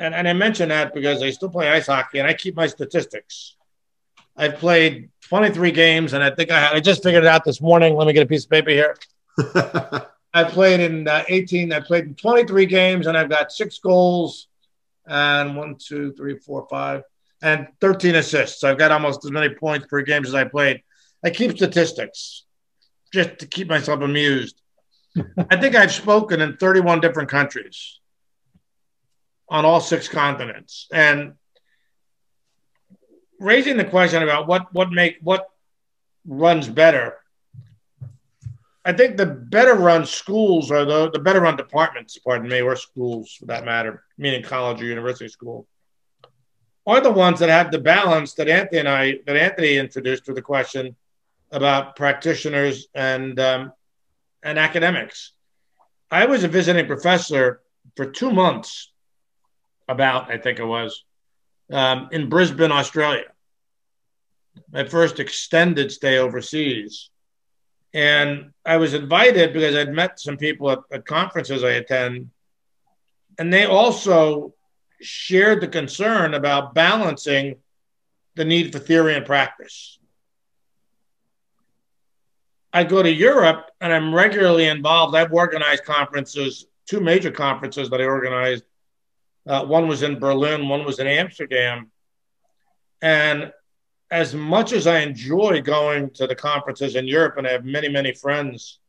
and 0.00 0.14
and 0.16 0.26
I 0.26 0.32
mention 0.32 0.70
that 0.70 0.92
because 0.92 1.22
I 1.22 1.30
still 1.30 1.48
play 1.48 1.68
ice 1.68 1.86
hockey 1.86 2.18
and 2.18 2.26
I 2.26 2.34
keep 2.34 2.56
my 2.56 2.66
statistics. 2.66 3.54
I've 4.36 4.56
played 4.56 5.10
23 5.28 5.70
games, 5.70 6.12
and 6.12 6.24
I 6.24 6.30
think 6.30 6.50
I, 6.50 6.74
I 6.74 6.80
just 6.80 7.04
figured 7.04 7.22
it 7.22 7.28
out 7.28 7.44
this 7.44 7.60
morning. 7.60 7.94
Let 7.94 8.08
me 8.08 8.12
get 8.12 8.24
a 8.24 8.26
piece 8.26 8.44
of 8.44 8.50
paper 8.50 8.70
here. 8.70 8.96
I 10.32 10.44
played 10.44 10.80
in 10.80 11.08
uh, 11.08 11.24
18. 11.28 11.72
I 11.72 11.80
played 11.80 12.04
in 12.04 12.14
23 12.14 12.66
games, 12.66 13.06
and 13.06 13.16
I've 13.16 13.30
got 13.30 13.52
six 13.52 13.78
goals 13.78 14.46
and 15.06 15.56
one, 15.56 15.76
two, 15.76 16.12
three, 16.12 16.38
four, 16.38 16.66
five, 16.70 17.02
and 17.42 17.66
13 17.80 18.14
assists. 18.14 18.62
I've 18.62 18.78
got 18.78 18.92
almost 18.92 19.24
as 19.24 19.30
many 19.30 19.52
points 19.54 19.86
per 19.86 20.02
game 20.02 20.24
as 20.24 20.34
I 20.34 20.44
played. 20.44 20.82
I 21.24 21.30
keep 21.30 21.56
statistics 21.56 22.44
just 23.12 23.38
to 23.38 23.46
keep 23.46 23.68
myself 23.68 24.00
amused. 24.02 24.60
I 25.50 25.56
think 25.56 25.74
I've 25.74 25.92
spoken 25.92 26.40
in 26.40 26.56
31 26.56 27.00
different 27.00 27.28
countries 27.28 27.98
on 29.48 29.64
all 29.64 29.80
six 29.80 30.06
continents, 30.06 30.86
and 30.92 31.34
raising 33.40 33.76
the 33.76 33.84
question 33.84 34.22
about 34.22 34.46
what 34.46 34.72
what 34.72 34.92
make 34.92 35.18
what 35.22 35.48
runs 36.24 36.68
better 36.68 37.16
I 38.84 38.92
think 38.92 39.16
the 39.16 39.26
better 39.26 39.74
run 39.74 40.06
schools 40.06 40.70
are 40.70 40.84
the, 40.84 41.10
the 41.10 41.18
better 41.18 41.42
run 41.42 41.56
departments, 41.56 42.16
pardon 42.18 42.48
me, 42.48 42.62
or 42.62 42.76
schools 42.76 43.36
for 43.38 43.46
that 43.46 43.64
matter, 43.64 44.04
meaning 44.16 44.42
college 44.42 44.80
or 44.80 44.86
university 44.86 45.28
school, 45.28 45.66
are 46.86 47.00
the 47.00 47.10
ones 47.10 47.38
that 47.40 47.50
have 47.50 47.70
the 47.70 47.78
balance 47.78 48.34
that 48.34 48.48
Anthony 48.48 48.78
and 48.78 48.88
I 48.88 49.18
that 49.26 49.36
Anthony 49.36 49.76
introduced 49.76 50.26
with 50.26 50.36
the 50.36 50.42
question 50.42 50.96
about 51.50 51.94
practitioners 51.94 52.88
and 52.94 53.38
um, 53.38 53.72
and 54.42 54.58
academics. 54.58 55.32
I 56.10 56.24
was 56.26 56.42
a 56.42 56.48
visiting 56.48 56.86
professor 56.86 57.60
for 57.96 58.06
two 58.06 58.30
months, 58.30 58.92
about 59.88 60.30
I 60.30 60.38
think 60.38 60.58
it 60.58 60.64
was, 60.64 61.04
um, 61.70 62.08
in 62.12 62.30
Brisbane, 62.30 62.72
Australia. 62.72 63.26
My 64.72 64.84
first 64.84 65.20
extended 65.20 65.92
stay 65.92 66.18
overseas 66.18 67.10
and 67.92 68.52
I 68.64 68.76
was 68.76 68.94
invited 68.94 69.52
because 69.52 69.74
I'd 69.74 69.92
met 69.92 70.20
some 70.20 70.36
people 70.36 70.70
at, 70.70 70.78
at 70.92 71.06
conferences 71.06 71.64
I 71.64 71.72
attend, 71.72 72.30
and 73.38 73.52
they 73.52 73.64
also 73.64 74.54
shared 75.00 75.60
the 75.60 75.68
concern 75.68 76.34
about 76.34 76.74
balancing 76.74 77.56
the 78.34 78.44
need 78.44 78.72
for 78.72 78.78
theory 78.78 79.14
and 79.14 79.26
practice. 79.26 79.98
I 82.72 82.84
go 82.84 83.02
to 83.02 83.10
Europe 83.10 83.70
and 83.80 83.92
I'm 83.92 84.14
regularly 84.14 84.66
involved. 84.66 85.16
I've 85.16 85.32
organized 85.32 85.84
conferences, 85.84 86.66
two 86.86 87.00
major 87.00 87.30
conferences 87.30 87.90
that 87.90 88.00
I 88.00 88.04
organized. 88.04 88.64
Uh, 89.46 89.64
one 89.64 89.88
was 89.88 90.02
in 90.02 90.18
Berlin, 90.18 90.68
one 90.68 90.84
was 90.84 91.00
in 91.00 91.06
Amsterdam. 91.06 91.90
And 93.02 93.52
as 94.10 94.34
much 94.34 94.72
as 94.72 94.86
I 94.86 95.00
enjoy 95.00 95.60
going 95.60 96.10
to 96.14 96.26
the 96.26 96.34
conferences 96.34 96.96
in 96.96 97.06
Europe, 97.06 97.36
and 97.38 97.46
I 97.46 97.52
have 97.52 97.64
many, 97.64 97.88
many 97.88 98.12
friends 98.12 98.80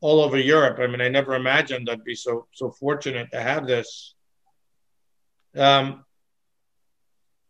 all 0.00 0.20
over 0.20 0.38
Europe. 0.38 0.78
I 0.78 0.86
mean, 0.86 1.00
I 1.00 1.08
never 1.08 1.34
imagined 1.34 1.90
I'd 1.90 2.04
be 2.04 2.14
so 2.14 2.46
so 2.52 2.70
fortunate 2.70 3.30
to 3.32 3.40
have 3.40 3.66
this. 3.66 4.14
Um, 5.56 6.04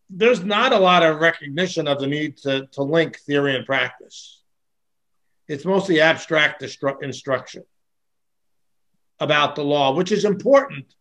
there's 0.09 0.45
not 0.45 0.73
a 0.73 0.79
lot 0.79 1.03
of 1.03 1.21
recognition 1.21 1.89
of 1.89 1.99
the 1.99 2.07
need 2.07 2.37
to, 2.39 2.67
to 2.73 2.83
link 2.83 3.19
theory 3.21 3.57
and 3.57 3.67
practice. 3.67 4.43
It's 5.49 5.65
mostly 5.65 6.01
abstract 6.01 6.63
instruction 7.03 7.65
about 9.19 9.57
the 9.57 9.65
law, 9.65 9.95
which 9.95 10.13
is 10.13 10.25
important, 10.25 10.95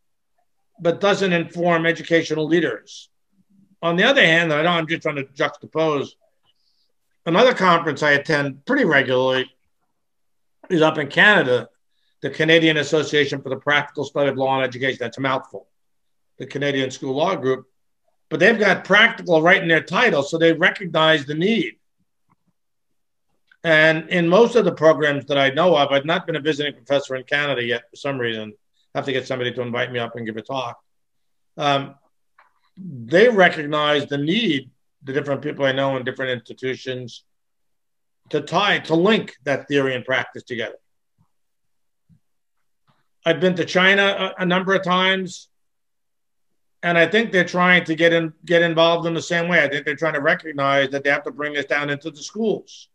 but 0.80 1.00
doesn't 1.02 1.34
inform 1.34 1.86
educational 1.86 2.48
leaders. 2.48 3.10
On 3.84 3.96
the 3.98 4.04
other 4.04 4.26
hand, 4.26 4.52
I 4.52 4.64
know 4.64 4.70
I'm 4.70 4.88
just 4.88 5.04
trying 5.04 5.18
to 5.18 5.26
juxtapose 5.26 6.14
another 7.26 7.54
conference 7.54 8.04
I 8.04 8.12
attend 8.12 8.66
pretty 8.66 8.86
regularly 8.86 9.52
is 10.70 10.82
up 10.82 10.98
in 10.98 11.08
Canada. 11.08 11.70
the 12.22 12.30
Canadian 12.30 12.78
Association 12.78 13.42
for 13.42 13.50
the 13.50 13.58
Practical 13.58 14.06
Study 14.06 14.30
of 14.30 14.38
Law 14.38 14.56
and 14.56 14.64
Education. 14.64 14.98
That's 15.02 15.18
a 15.18 15.22
mouthful. 15.22 15.68
The 16.38 16.46
Canadian 16.46 16.90
School 16.90 17.16
Law 17.16 17.36
Group. 17.36 17.68
But 18.30 18.40
they've 18.40 18.58
got 18.58 18.86
practical 18.86 19.42
right 19.42 19.62
in 19.62 19.68
their 19.68 19.84
title, 19.84 20.24
so 20.24 20.38
they 20.38 20.54
recognize 20.54 21.26
the 21.26 21.36
need. 21.36 21.74
And 23.66 24.10
in 24.10 24.30
most 24.30 24.56
of 24.56 24.64
the 24.64 24.72
programs 24.72 25.26
that 25.26 25.38
I 25.38 25.50
know 25.50 25.76
of, 25.76 25.92
I've 25.92 26.06
not 26.06 26.26
been 26.26 26.38
a 26.38 26.40
visiting 26.40 26.74
professor 26.74 27.18
in 27.18 27.24
Canada 27.24 27.62
yet 27.62 27.90
for 27.90 27.98
some 27.98 28.18
reason. 28.18 28.54
I 28.96 29.00
have 29.00 29.06
to 29.06 29.12
get 29.12 29.28
somebody 29.28 29.52
to 29.52 29.62
invite 29.62 29.92
me 29.92 30.00
up 30.00 30.16
and 30.16 30.26
give 30.26 30.38
a 30.38 30.42
talk. 30.42 30.80
Um, 31.58 31.96
they 32.78 33.30
recognize 33.30 34.08
the 34.08 34.18
need, 34.18 34.72
the 35.04 35.14
different 35.14 35.42
people 35.42 35.66
I 35.66 35.72
know 35.72 35.98
in 35.98 36.04
different 36.04 36.32
institutions, 36.32 37.24
to 38.30 38.42
tie, 38.42 38.80
to 38.80 38.96
link 38.96 39.36
that 39.44 39.68
theory 39.68 39.96
and 39.96 40.06
practice 40.06 40.44
together. 40.44 40.76
I've 43.26 43.40
been 43.40 43.56
to 43.56 43.66
China 43.66 44.34
a, 44.38 44.44
a 44.44 44.46
number 44.46 44.74
of 44.74 44.84
times, 44.84 45.50
and 46.82 46.98
I 46.98 47.06
think 47.06 47.32
they're 47.32 47.46
trying 47.46 47.86
to 47.86 47.96
get 47.96 48.12
in, 48.12 48.34
get 48.46 48.62
involved 48.62 49.08
in 49.08 49.14
the 49.14 49.22
same 49.22 49.48
way. 49.48 49.64
I 49.64 49.70
think 49.70 49.86
they're 49.86 49.96
trying 49.96 50.16
to 50.16 50.22
recognize 50.22 50.90
that 50.90 51.04
they 51.04 51.10
have 51.10 51.24
to 51.24 51.32
bring 51.32 51.54
this 51.54 51.66
down 51.66 51.90
into 51.90 52.12
the 52.12 52.22
schools. 52.22 52.90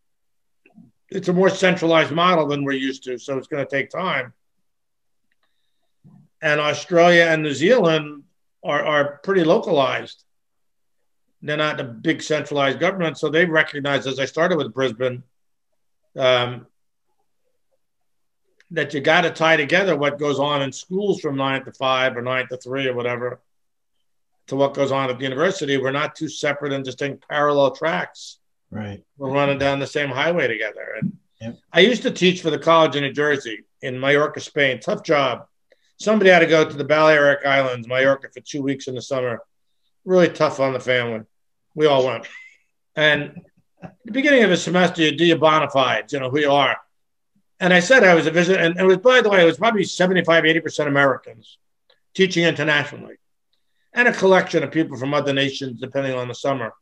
It's 1.08 1.28
a 1.28 1.32
more 1.32 1.48
centralized 1.48 2.12
model 2.12 2.46
than 2.46 2.64
we're 2.64 2.72
used 2.72 3.04
to, 3.04 3.18
so 3.18 3.38
it's 3.38 3.48
going 3.48 3.64
to 3.64 3.70
take 3.70 3.88
time. 3.88 4.34
And 6.42 6.60
Australia 6.60 7.24
and 7.24 7.42
New 7.42 7.54
Zealand 7.54 8.24
are, 8.64 8.84
are 8.84 9.20
pretty 9.22 9.44
localized. 9.44 10.24
They're 11.42 11.56
not 11.56 11.80
a 11.80 11.84
big 11.84 12.22
centralized 12.22 12.80
government, 12.80 13.18
so 13.18 13.28
they 13.28 13.44
recognize, 13.44 14.06
as 14.06 14.18
I 14.18 14.24
started 14.24 14.58
with 14.58 14.74
Brisbane, 14.74 15.22
um, 16.16 16.66
that 18.70 18.92
you 18.92 19.00
got 19.00 19.22
to 19.22 19.30
tie 19.30 19.56
together 19.56 19.96
what 19.96 20.18
goes 20.18 20.38
on 20.38 20.62
in 20.62 20.72
schools 20.72 21.20
from 21.20 21.36
nine 21.36 21.64
to 21.64 21.72
five 21.72 22.16
or 22.16 22.22
nine 22.22 22.48
to 22.48 22.56
three 22.56 22.86
or 22.86 22.94
whatever 22.94 23.40
to 24.48 24.56
what 24.56 24.74
goes 24.74 24.90
on 24.90 25.08
at 25.08 25.18
the 25.18 25.24
university. 25.24 25.76
We're 25.76 25.92
not 25.92 26.16
two 26.16 26.28
separate 26.28 26.72
and 26.72 26.84
distinct 26.84 27.28
parallel 27.28 27.70
tracks. 27.70 28.38
Right. 28.70 29.02
We're 29.16 29.30
running 29.30 29.58
down 29.58 29.78
the 29.78 29.86
same 29.86 30.10
highway 30.10 30.48
together. 30.48 30.96
And 31.00 31.16
yep. 31.40 31.58
I 31.72 31.80
used 31.80 32.02
to 32.02 32.10
teach 32.10 32.42
for 32.42 32.50
the 32.50 32.58
college 32.58 32.96
in 32.96 33.02
New 33.02 33.12
Jersey 33.12 33.64
in 33.80 33.98
Mallorca, 33.98 34.40
Spain. 34.40 34.80
Tough 34.80 35.02
job. 35.02 35.46
Somebody 35.98 36.30
had 36.30 36.40
to 36.40 36.46
go 36.46 36.68
to 36.68 36.76
the 36.76 36.84
Balearic 36.84 37.44
Islands, 37.44 37.88
Mallorca, 37.88 38.28
for 38.32 38.40
two 38.40 38.62
weeks 38.62 38.86
in 38.86 38.94
the 38.94 39.02
summer. 39.02 39.40
Really 40.04 40.28
tough 40.28 40.60
on 40.60 40.72
the 40.72 40.80
family. 40.80 41.22
We 41.74 41.86
all 41.86 42.06
went. 42.06 42.26
And 42.96 43.40
the 44.04 44.12
beginning 44.12 44.44
of 44.44 44.50
a 44.50 44.56
semester, 44.56 45.02
you 45.02 45.16
do 45.16 45.24
your 45.24 45.38
bona 45.38 45.68
fides, 45.70 46.12
you 46.12 46.20
know, 46.20 46.30
who 46.30 46.40
you 46.40 46.50
are. 46.50 46.76
And 47.60 47.72
I 47.72 47.80
said 47.80 48.04
I 48.04 48.14
was 48.14 48.26
a 48.26 48.30
visitor, 48.30 48.60
and 48.60 48.78
it 48.78 48.84
was, 48.84 48.98
by 48.98 49.20
the 49.20 49.28
way, 49.28 49.42
it 49.42 49.46
was 49.46 49.58
probably 49.58 49.84
75, 49.84 50.44
80% 50.44 50.86
Americans 50.86 51.58
teaching 52.14 52.44
internationally 52.44 53.16
and 53.92 54.06
a 54.06 54.12
collection 54.12 54.62
of 54.62 54.70
people 54.70 54.96
from 54.96 55.14
other 55.14 55.32
nations, 55.32 55.80
depending 55.80 56.14
on 56.14 56.28
the 56.28 56.34
summer. 56.34 56.72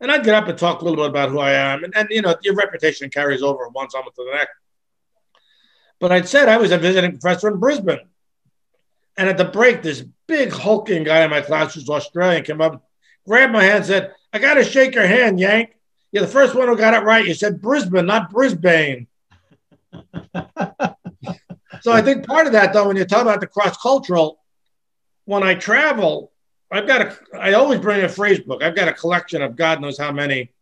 And 0.00 0.10
I'd 0.10 0.24
get 0.24 0.34
up 0.34 0.48
and 0.48 0.58
talk 0.58 0.80
a 0.80 0.84
little 0.84 1.04
bit 1.04 1.10
about 1.10 1.30
who 1.30 1.38
I 1.38 1.52
am. 1.52 1.84
And, 1.84 1.96
and 1.96 2.08
you 2.10 2.22
know, 2.22 2.36
your 2.42 2.54
reputation 2.54 3.08
carries 3.10 3.42
over 3.42 3.68
one 3.68 3.88
summer 3.88 4.10
to 4.14 4.24
the 4.24 4.32
next. 4.32 4.52
But 6.00 6.12
I'd 6.12 6.28
said 6.28 6.48
I 6.48 6.58
was 6.58 6.72
a 6.72 6.78
visiting 6.78 7.18
professor 7.18 7.48
in 7.48 7.58
Brisbane. 7.58 8.00
And 9.16 9.28
at 9.28 9.38
the 9.38 9.44
break, 9.44 9.82
this 9.82 10.04
big 10.26 10.52
hulking 10.52 11.04
guy 11.04 11.24
in 11.24 11.30
my 11.30 11.40
class 11.40 11.74
who's 11.74 11.88
Australian 11.88 12.44
came 12.44 12.60
up, 12.60 12.84
grabbed 13.26 13.52
my 13.52 13.64
hand, 13.64 13.86
said, 13.86 14.12
I 14.32 14.38
got 14.38 14.54
to 14.54 14.64
shake 14.64 14.94
your 14.94 15.06
hand, 15.06 15.40
Yank. 15.40 15.76
You're 16.12 16.24
the 16.24 16.30
first 16.30 16.54
one 16.54 16.68
who 16.68 16.76
got 16.76 16.94
it 16.94 17.04
right. 17.04 17.26
You 17.26 17.34
said 17.34 17.60
Brisbane, 17.60 18.06
not 18.06 18.30
Brisbane. 18.30 19.06
so 21.80 21.92
I 21.92 22.02
think 22.02 22.26
part 22.26 22.46
of 22.46 22.52
that, 22.52 22.72
though, 22.72 22.88
when 22.88 22.96
you 22.96 23.04
talk 23.04 23.22
about 23.22 23.40
the 23.40 23.46
cross 23.46 23.76
cultural, 23.76 24.38
when 25.24 25.42
I 25.42 25.54
travel, 25.54 26.32
I've 26.70 26.86
got 26.86 27.02
a, 27.02 27.16
I 27.38 27.54
always 27.54 27.80
bring 27.80 28.02
a 28.02 28.08
phrase 28.08 28.40
book. 28.40 28.62
I've 28.62 28.76
got 28.76 28.88
a 28.88 28.92
collection 28.92 29.42
of 29.42 29.56
God 29.56 29.80
knows 29.80 29.98
how 29.98 30.12
many 30.12 30.52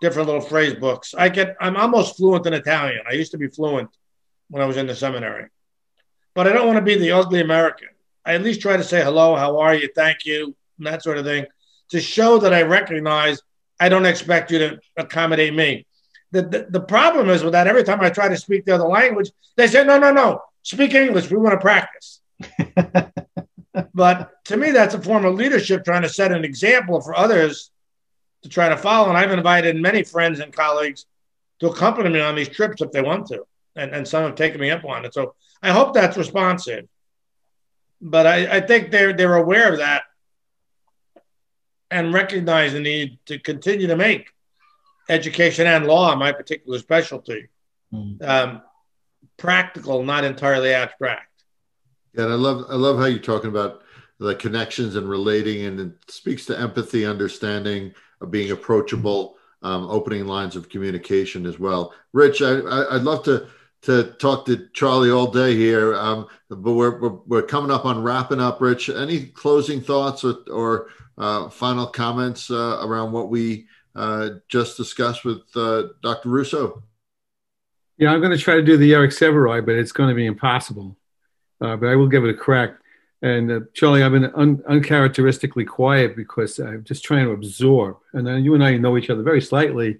different 0.00 0.26
little 0.26 0.42
phrase 0.42 0.74
books. 0.74 1.14
I 1.16 1.28
get, 1.28 1.56
I'm 1.60 1.76
almost 1.76 2.16
fluent 2.16 2.46
in 2.46 2.52
Italian. 2.52 3.00
I 3.08 3.14
used 3.14 3.32
to 3.32 3.38
be 3.38 3.48
fluent 3.48 3.90
when 4.48 4.62
I 4.62 4.66
was 4.66 4.76
in 4.76 4.86
the 4.86 4.94
seminary, 4.94 5.48
but 6.38 6.46
I 6.46 6.52
don't 6.52 6.68
want 6.68 6.76
to 6.76 6.82
be 6.82 6.94
the 6.94 7.10
ugly 7.10 7.40
American. 7.40 7.88
I 8.24 8.34
at 8.34 8.44
least 8.44 8.60
try 8.60 8.76
to 8.76 8.84
say 8.84 9.02
hello, 9.02 9.34
how 9.34 9.58
are 9.58 9.74
you, 9.74 9.88
thank 9.96 10.24
you, 10.24 10.54
and 10.78 10.86
that 10.86 11.02
sort 11.02 11.18
of 11.18 11.24
thing 11.24 11.46
to 11.90 12.00
show 12.00 12.38
that 12.38 12.54
I 12.54 12.62
recognize 12.62 13.42
I 13.80 13.88
don't 13.88 14.06
expect 14.06 14.52
you 14.52 14.60
to 14.60 14.78
accommodate 14.96 15.52
me. 15.52 15.84
The, 16.30 16.42
the, 16.42 16.66
the 16.70 16.80
problem 16.80 17.28
is 17.28 17.42
with 17.42 17.54
that, 17.54 17.66
every 17.66 17.82
time 17.82 18.00
I 18.02 18.10
try 18.10 18.28
to 18.28 18.36
speak 18.36 18.66
the 18.66 18.76
other 18.76 18.86
language, 18.86 19.32
they 19.56 19.66
say, 19.66 19.82
no, 19.82 19.98
no, 19.98 20.12
no, 20.12 20.40
speak 20.62 20.94
English. 20.94 21.28
We 21.28 21.38
want 21.38 21.54
to 21.54 21.60
practice. 21.60 22.20
but 23.92 24.30
to 24.44 24.56
me, 24.56 24.70
that's 24.70 24.94
a 24.94 25.02
form 25.02 25.24
of 25.24 25.34
leadership, 25.34 25.84
trying 25.84 26.02
to 26.02 26.08
set 26.08 26.30
an 26.30 26.44
example 26.44 27.00
for 27.00 27.18
others 27.18 27.72
to 28.44 28.48
try 28.48 28.68
to 28.68 28.76
follow. 28.76 29.08
And 29.08 29.18
I've 29.18 29.32
invited 29.32 29.74
many 29.74 30.04
friends 30.04 30.38
and 30.38 30.52
colleagues 30.52 31.04
to 31.58 31.66
accompany 31.66 32.10
me 32.10 32.20
on 32.20 32.36
these 32.36 32.48
trips 32.48 32.80
if 32.80 32.92
they 32.92 33.02
want 33.02 33.26
to. 33.26 33.44
And, 33.74 33.90
and 33.92 34.06
some 34.06 34.22
have 34.22 34.36
taken 34.36 34.60
me 34.60 34.70
up 34.70 34.84
on 34.84 35.04
it. 35.04 35.14
So 35.14 35.34
I 35.62 35.70
hope 35.70 35.94
that's 35.94 36.16
responsive. 36.16 36.86
But 38.00 38.26
I, 38.26 38.56
I 38.56 38.60
think 38.60 38.90
they're, 38.90 39.12
they're 39.12 39.36
aware 39.36 39.72
of 39.72 39.78
that 39.78 40.02
and 41.90 42.12
recognize 42.12 42.72
the 42.72 42.80
need 42.80 43.18
to 43.26 43.38
continue 43.38 43.86
to 43.88 43.96
make 43.96 44.32
education 45.08 45.66
and 45.66 45.86
law, 45.86 46.14
my 46.14 46.32
particular 46.32 46.78
specialty, 46.78 47.48
mm. 47.92 48.22
um, 48.22 48.62
practical, 49.36 50.04
not 50.04 50.24
entirely 50.24 50.72
abstract. 50.72 51.44
Yeah, 52.14 52.24
and 52.24 52.32
I 52.32 52.36
love 52.36 52.66
I 52.68 52.74
love 52.74 52.98
how 52.98 53.06
you're 53.06 53.18
talking 53.18 53.50
about 53.50 53.82
the 54.18 54.34
connections 54.34 54.96
and 54.96 55.08
relating, 55.08 55.64
and 55.64 55.80
it 55.80 56.10
speaks 56.10 56.46
to 56.46 56.58
empathy, 56.58 57.06
understanding, 57.06 57.94
of 58.20 58.30
being 58.30 58.50
approachable, 58.50 59.36
um, 59.62 59.88
opening 59.88 60.26
lines 60.26 60.56
of 60.56 60.68
communication 60.68 61.46
as 61.46 61.58
well. 61.58 61.94
Rich, 62.12 62.42
I, 62.42 62.58
I, 62.58 62.94
would 62.94 63.04
love 63.04 63.22
to 63.24 63.46
to 63.82 64.12
talk 64.14 64.46
to 64.46 64.68
Charlie 64.72 65.10
all 65.10 65.30
day 65.30 65.54
here, 65.54 65.94
um, 65.94 66.26
but 66.48 66.72
we're, 66.72 66.98
we're, 67.00 67.18
we're 67.26 67.42
coming 67.42 67.70
up 67.70 67.84
on 67.84 68.02
wrapping 68.02 68.40
up. 68.40 68.60
Rich, 68.60 68.88
any 68.88 69.26
closing 69.26 69.80
thoughts 69.80 70.24
or, 70.24 70.38
or 70.50 70.88
uh, 71.16 71.48
final 71.48 71.86
comments 71.86 72.50
uh, 72.50 72.80
around 72.82 73.12
what 73.12 73.28
we 73.28 73.66
uh, 73.94 74.30
just 74.48 74.76
discussed 74.76 75.24
with 75.24 75.42
uh, 75.54 75.88
Dr. 76.02 76.28
Russo? 76.28 76.82
Yeah, 77.98 78.12
I'm 78.12 78.20
going 78.20 78.36
to 78.36 78.42
try 78.42 78.54
to 78.54 78.62
do 78.62 78.76
the 78.76 78.94
Eric 78.94 79.10
Sevareid, 79.10 79.66
but 79.66 79.74
it's 79.74 79.92
going 79.92 80.08
to 80.08 80.14
be 80.14 80.26
impossible. 80.26 80.96
Uh, 81.60 81.76
but 81.76 81.88
I 81.88 81.96
will 81.96 82.06
give 82.06 82.24
it 82.24 82.30
a 82.30 82.34
crack. 82.34 82.76
And 83.22 83.50
uh, 83.50 83.60
Charlie, 83.74 84.04
I've 84.04 84.12
been 84.12 84.32
un- 84.36 84.62
uncharacteristically 84.68 85.64
quiet 85.64 86.14
because 86.14 86.60
I'm 86.60 86.84
just 86.84 87.04
trying 87.04 87.26
to 87.26 87.32
absorb. 87.32 87.96
And 88.12 88.24
then 88.24 88.44
you 88.44 88.54
and 88.54 88.62
I 88.62 88.76
know 88.76 88.96
each 88.96 89.10
other 89.10 89.22
very 89.22 89.40
slightly, 89.40 89.98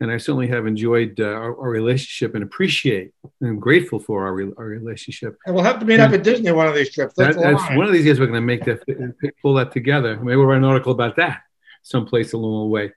and 0.00 0.10
I 0.10 0.16
certainly 0.16 0.48
have 0.48 0.66
enjoyed 0.66 1.20
uh, 1.20 1.24
our, 1.24 1.58
our, 1.58 1.70
relationship 1.70 2.34
and 2.34 2.42
appreciate 2.42 3.12
and 3.40 3.50
I'm 3.50 3.60
grateful 3.60 4.00
for 4.00 4.26
our, 4.26 4.32
our 4.58 4.66
relationship. 4.66 5.36
And 5.46 5.54
we'll 5.54 5.64
have 5.64 5.78
to 5.80 5.86
meet 5.86 6.00
and 6.00 6.02
up 6.02 6.12
at 6.12 6.24
Disney 6.24 6.50
one 6.52 6.66
of 6.66 6.74
these 6.74 6.92
trips. 6.92 7.14
That's, 7.16 7.36
that, 7.36 7.42
that's 7.42 7.76
one 7.76 7.86
of 7.86 7.92
these 7.92 8.04
years 8.04 8.18
we're 8.18 8.26
going 8.26 8.34
to 8.34 8.40
make 8.40 8.64
that 8.64 9.32
pull 9.42 9.54
that 9.54 9.72
together. 9.72 10.16
Maybe 10.16 10.36
we'll 10.36 10.46
write 10.46 10.58
an 10.58 10.64
article 10.64 10.92
about 10.92 11.16
that 11.16 11.42
someplace 11.84 12.32
along 12.32 12.66
the 12.66 12.72
way. 12.72 12.88
But 12.88 12.94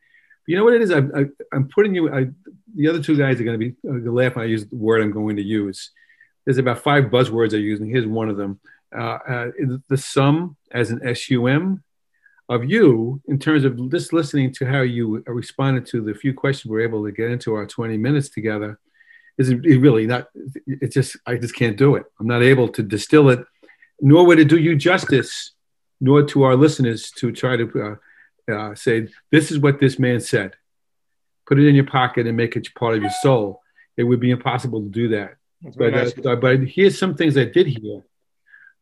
you 0.47 0.57
know 0.57 0.63
what 0.63 0.73
it 0.73 0.81
is? 0.81 0.91
I, 0.91 0.99
I, 0.99 1.25
I'm 1.53 1.67
putting 1.67 1.93
you. 1.93 2.13
I, 2.13 2.27
the 2.75 2.88
other 2.88 3.01
two 3.01 3.17
guys 3.17 3.39
are 3.39 3.43
going 3.43 3.60
to 3.60 3.69
be 3.69 3.75
uh, 3.88 4.12
laugh 4.12 4.36
when 4.36 4.45
I 4.45 4.47
use 4.47 4.65
the 4.65 4.75
word 4.75 5.01
I'm 5.01 5.12
going 5.12 5.36
to 5.36 5.43
use. 5.43 5.91
There's 6.45 6.57
about 6.57 6.79
five 6.79 7.05
buzzwords 7.05 7.53
I 7.53 7.57
use, 7.57 7.79
and 7.79 7.89
here's 7.89 8.07
one 8.07 8.29
of 8.29 8.38
them. 8.38 8.60
Uh, 8.95 9.19
uh, 9.27 9.47
the 9.89 9.97
sum 9.97 10.55
as 10.71 10.91
an 10.91 11.13
SUM 11.13 11.83
of 12.49 12.69
you 12.69 13.21
in 13.27 13.38
terms 13.39 13.65
of 13.65 13.91
just 13.91 14.13
listening 14.13 14.53
to 14.53 14.65
how 14.65 14.81
you 14.81 15.23
responded 15.27 15.86
to 15.88 16.01
the 16.01 16.13
few 16.13 16.33
questions 16.33 16.69
we 16.69 16.77
are 16.77 16.88
able 16.88 17.03
to 17.03 17.12
get 17.12 17.29
into 17.31 17.53
our 17.53 17.65
20 17.65 17.97
minutes 17.97 18.29
together 18.29 18.79
is 19.38 19.53
really 19.53 20.07
not 20.07 20.29
it's 20.65 20.95
just 20.95 21.17
i 21.25 21.36
just 21.36 21.55
can't 21.55 21.77
do 21.77 21.95
it. 21.95 22.05
I'm 22.19 22.27
not 22.27 22.41
able 22.41 22.69
to 22.69 22.83
distill 22.83 23.29
it 23.29 23.45
nor 23.99 24.25
would 24.25 24.39
it 24.39 24.47
do 24.47 24.57
you 24.57 24.75
justice 24.75 25.51
nor 25.99 26.23
to 26.23 26.43
our 26.43 26.55
listeners 26.55 27.12
to 27.12 27.31
try 27.31 27.57
to 27.57 27.97
uh, 28.49 28.51
uh, 28.51 28.75
say 28.75 29.07
this 29.31 29.51
is 29.51 29.60
what 29.60 29.79
this 29.79 29.99
man 29.99 30.19
said. 30.19 30.55
Put 31.45 31.60
it 31.60 31.67
in 31.67 31.75
your 31.75 31.86
pocket 31.86 32.27
and 32.27 32.38
make 32.38 32.55
it 32.55 32.73
part 32.75 32.95
of 32.95 33.01
your 33.01 33.12
soul. 33.21 33.62
It 33.95 34.03
would 34.03 34.19
be 34.19 34.31
impossible 34.31 34.81
to 34.81 34.89
do 34.89 35.10
that. 35.10 35.36
But, 35.75 35.93
nice. 35.93 36.13
uh, 36.23 36.36
but 36.36 36.62
here's 36.62 36.99
some 36.99 37.15
things 37.15 37.36
i 37.38 37.45
did 37.45 37.67
hear. 37.67 38.05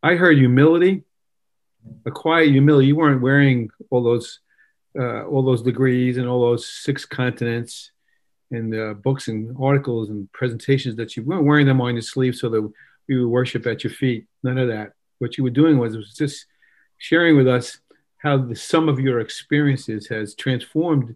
I 0.03 0.15
heard 0.15 0.37
humility 0.37 1.03
a 2.05 2.11
quiet 2.11 2.49
humility. 2.49 2.87
You 2.87 2.95
weren't 2.95 3.21
wearing 3.21 3.69
all 3.89 4.03
those 4.03 4.39
uh, 4.97 5.23
all 5.25 5.43
those 5.43 5.61
degrees 5.61 6.17
and 6.17 6.27
all 6.27 6.41
those 6.41 6.67
six 6.67 7.05
continents 7.05 7.91
and 8.51 8.73
uh, 8.73 8.93
books 8.93 9.27
and 9.27 9.55
articles 9.59 10.09
and 10.09 10.31
presentations 10.31 10.95
that 10.95 11.17
you 11.17 11.23
weren't 11.23 11.45
wearing 11.45 11.65
them 11.65 11.81
on 11.81 11.95
your 11.95 12.01
sleeve 12.01 12.35
so 12.35 12.49
that 12.49 12.61
we 13.07 13.19
would 13.19 13.29
worship 13.29 13.67
at 13.67 13.83
your 13.83 13.91
feet. 13.91 14.25
None 14.43 14.57
of 14.57 14.69
that. 14.69 14.93
What 15.19 15.37
you 15.37 15.43
were 15.43 15.49
doing 15.49 15.77
was, 15.77 15.97
was 15.97 16.13
just 16.13 16.45
sharing 16.97 17.35
with 17.35 17.47
us 17.47 17.79
how 18.17 18.37
the 18.37 18.55
sum 18.55 18.87
of 18.87 18.99
your 18.99 19.19
experiences 19.19 20.07
has 20.07 20.33
transformed 20.33 21.15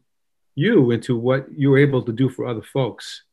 you 0.56 0.92
into 0.92 1.18
what 1.18 1.48
you're 1.56 1.78
able 1.78 2.04
to 2.04 2.12
do 2.12 2.30
for 2.30 2.46
other 2.46 2.62
folks. 2.62 3.24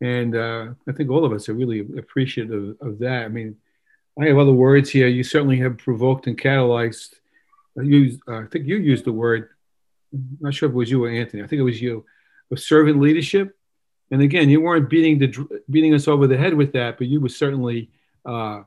And 0.00 0.34
uh, 0.36 0.68
I 0.88 0.92
think 0.92 1.10
all 1.10 1.24
of 1.24 1.32
us 1.32 1.48
are 1.48 1.54
really 1.54 1.80
appreciative 1.80 2.76
of 2.80 2.98
that. 2.98 3.24
I 3.24 3.28
mean, 3.28 3.56
I 4.20 4.26
have 4.26 4.38
other 4.38 4.52
words 4.52 4.90
here. 4.90 5.08
You 5.08 5.24
certainly 5.24 5.58
have 5.58 5.78
provoked 5.78 6.26
and 6.26 6.38
catalyzed. 6.38 7.14
I, 7.78 7.82
used, 7.82 8.20
uh, 8.28 8.40
I 8.40 8.46
think 8.46 8.66
you 8.66 8.76
used 8.76 9.04
the 9.04 9.12
word, 9.12 9.50
I'm 10.12 10.38
not 10.40 10.54
sure 10.54 10.68
if 10.68 10.72
it 10.72 10.76
was 10.76 10.90
you 10.90 11.04
or 11.04 11.10
Anthony, 11.10 11.42
I 11.42 11.46
think 11.46 11.58
it 11.58 11.64
was 11.64 11.82
you, 11.82 12.04
of 12.50 12.60
servant 12.60 13.00
leadership. 13.00 13.56
And 14.10 14.22
again, 14.22 14.48
you 14.48 14.60
weren't 14.60 14.88
beating, 14.88 15.18
the, 15.18 15.62
beating 15.68 15.94
us 15.94 16.06
over 16.06 16.28
the 16.28 16.36
head 16.36 16.54
with 16.54 16.72
that, 16.74 16.98
but 16.98 17.08
you 17.08 17.20
were 17.20 17.28
certainly 17.28 17.90
uh, 18.24 18.62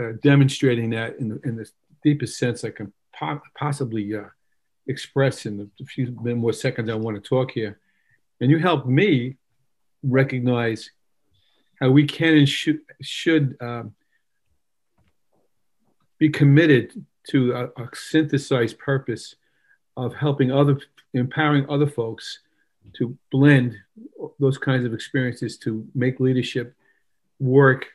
uh, 0.00 0.12
demonstrating 0.22 0.90
that 0.90 1.16
in 1.16 1.28
the, 1.28 1.40
in 1.44 1.56
the 1.56 1.68
deepest 2.02 2.38
sense 2.38 2.64
I 2.64 2.70
can 2.70 2.92
po- 3.14 3.42
possibly 3.54 4.14
uh, 4.16 4.24
express 4.86 5.44
in 5.44 5.58
the 5.58 5.84
few 5.84 6.16
more 6.22 6.54
seconds 6.54 6.88
I 6.88 6.94
want 6.94 7.22
to 7.22 7.28
talk 7.28 7.50
here. 7.50 7.78
And 8.40 8.50
you 8.50 8.58
helped 8.58 8.86
me 8.86 9.36
recognize 10.02 10.90
how 11.80 11.90
we 11.90 12.06
can 12.06 12.38
and 12.38 12.48
should, 12.48 12.80
should 13.02 13.56
um, 13.60 13.94
be 16.18 16.28
committed 16.28 17.04
to 17.30 17.52
a, 17.52 17.64
a, 17.82 17.88
synthesized 17.94 18.78
purpose 18.78 19.36
of 19.96 20.14
helping 20.14 20.50
other, 20.50 20.80
empowering 21.14 21.68
other 21.68 21.86
folks 21.86 22.40
to 22.94 23.16
blend 23.30 23.76
those 24.38 24.58
kinds 24.58 24.84
of 24.84 24.94
experiences 24.94 25.58
to 25.58 25.86
make 25.94 26.20
leadership 26.20 26.74
work 27.38 27.86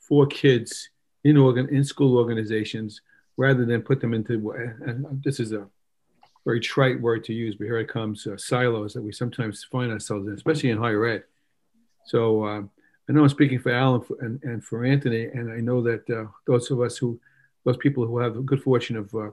for 0.00 0.26
kids 0.26 0.90
in 1.24 1.36
organ 1.36 1.68
in 1.68 1.84
school 1.84 2.18
organizations 2.18 3.00
rather 3.36 3.64
than 3.64 3.82
put 3.82 4.00
them 4.00 4.12
into 4.12 4.50
and 4.86 5.22
this 5.24 5.40
is 5.40 5.52
a 5.52 5.66
very 6.44 6.60
trite 6.60 7.00
word 7.00 7.24
to 7.24 7.32
use 7.32 7.54
but 7.56 7.64
here 7.64 7.78
it 7.78 7.88
comes 7.88 8.26
uh, 8.26 8.36
silos 8.36 8.92
that 8.92 9.02
we 9.02 9.12
sometimes 9.12 9.64
find 9.64 9.90
ourselves 9.90 10.26
in 10.26 10.34
especially 10.34 10.70
in 10.70 10.78
higher 10.78 11.06
ed. 11.06 11.24
So 12.06 12.44
um, 12.44 12.70
i 13.08 13.12
know 13.12 13.22
i'm 13.22 13.28
speaking 13.28 13.58
for 13.58 13.72
alan 13.72 14.02
and, 14.20 14.42
and 14.42 14.62
for 14.62 14.84
anthony 14.84 15.24
and 15.26 15.50
i 15.50 15.60
know 15.60 15.80
that 15.82 16.08
uh, 16.10 16.26
those 16.46 16.70
of 16.70 16.80
us 16.80 16.98
who 16.98 17.18
those 17.64 17.76
people 17.76 18.06
who 18.06 18.18
have 18.18 18.34
the 18.34 18.40
good 18.40 18.62
fortune 18.62 18.96
of 18.96 19.14
uh, 19.14 19.28
uh 19.28 19.30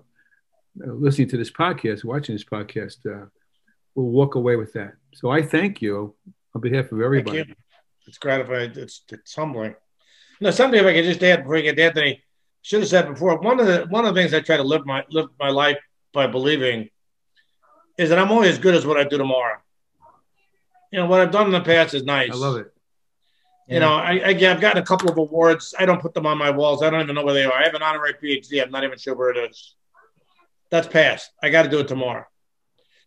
listening 0.93 1.27
to 1.27 1.37
this 1.37 1.51
podcast 1.51 2.03
watching 2.03 2.35
this 2.35 2.45
podcast 2.45 2.97
uh, 3.05 3.25
will 3.95 4.11
walk 4.11 4.35
away 4.35 4.55
with 4.55 4.73
that 4.73 4.93
so 5.13 5.29
i 5.29 5.41
thank 5.41 5.81
you 5.81 6.15
on 6.55 6.61
behalf 6.61 6.91
of 6.91 7.01
everybody 7.01 7.43
it's 8.07 8.17
gratifying 8.17 8.71
it's, 8.75 9.01
it's 9.11 9.35
humbling 9.35 9.75
no, 10.41 10.49
something 10.49 10.79
if 10.79 10.85
I 10.85 10.93
could 10.93 11.05
just 11.05 11.23
add 11.23 11.43
before 11.43 11.57
you 11.57 11.63
get 11.63 11.75
to 11.75 11.83
Anthony, 11.83 12.23
should 12.63 12.81
have 12.81 12.89
said 12.89 13.07
before. 13.07 13.37
One 13.39 13.59
of 13.59 13.67
the 13.67 13.85
one 13.89 14.05
of 14.05 14.15
the 14.15 14.19
things 14.19 14.33
I 14.33 14.39
try 14.41 14.57
to 14.57 14.63
live 14.63 14.85
my 14.85 15.05
live 15.11 15.27
my 15.39 15.49
life 15.49 15.77
by 16.13 16.25
believing 16.25 16.89
is 17.97 18.09
that 18.09 18.17
I'm 18.17 18.31
only 18.31 18.49
as 18.49 18.57
good 18.57 18.73
as 18.73 18.85
what 18.85 18.97
I 18.97 19.03
do 19.03 19.19
tomorrow. 19.19 19.57
You 20.91 20.99
know, 20.99 21.05
what 21.05 21.21
I've 21.21 21.31
done 21.31 21.45
in 21.45 21.51
the 21.51 21.61
past 21.61 21.93
is 21.93 22.03
nice. 22.03 22.31
I 22.33 22.35
love 22.35 22.57
it. 22.57 22.73
You 23.71 23.79
know, 23.79 23.93
I, 23.93 24.21
I 24.25 24.34
have 24.34 24.60
gotten 24.60 24.81
a 24.81 24.86
couple 24.86 25.10
of 25.10 25.17
awards. 25.17 25.73
I 25.79 25.86
don't 25.86 26.01
put 26.01 26.13
them 26.13 26.25
on 26.25 26.38
my 26.38 26.49
walls. 26.49 26.84
I 26.84 26.89
don't 26.89 27.01
even 27.01 27.15
know 27.15 27.23
where 27.23 27.34
they 27.34 27.45
are. 27.45 27.53
I 27.53 27.63
have 27.63 27.73
an 27.73 27.81
honorary 27.81 28.13
PhD. 28.21 28.62
I'm 28.62 28.69
not 28.69 28.84
even 28.84 28.97
sure 28.97 29.15
where 29.15 29.31
it 29.31 29.49
is. 29.49 29.75
That's 30.69 30.88
past. 30.88 31.31
I 31.41 31.49
got 31.49 31.63
to 31.63 31.69
do 31.69 31.79
it 31.79 31.88
tomorrow. 31.88 32.25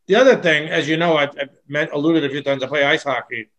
The 0.06 0.16
other 0.16 0.36
thing, 0.36 0.68
as 0.68 0.88
you 0.88 0.96
know, 0.96 1.18
I've, 1.18 1.36
I've 1.38 1.92
alluded 1.92 2.24
a 2.24 2.30
few 2.30 2.42
times. 2.42 2.62
I 2.62 2.66
play 2.66 2.82
ice 2.82 3.02
hockey. 3.02 3.50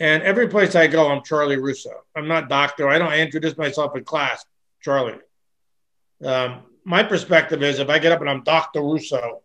And 0.00 0.22
every 0.24 0.48
place 0.48 0.74
I 0.74 0.88
go, 0.88 1.10
I'm 1.10 1.22
Charlie 1.22 1.56
Russo. 1.56 1.90
I'm 2.16 2.26
not 2.26 2.48
doctor. 2.48 2.88
I 2.88 2.98
don't 2.98 3.08
I 3.08 3.20
introduce 3.20 3.56
myself 3.56 3.96
in 3.96 4.04
class, 4.04 4.44
Charlie. 4.80 5.18
Um, 6.24 6.62
my 6.84 7.04
perspective 7.04 7.62
is 7.62 7.78
if 7.78 7.88
I 7.88 8.00
get 8.00 8.10
up 8.10 8.20
and 8.20 8.28
I'm 8.28 8.42
Dr. 8.42 8.82
Russo, 8.82 9.42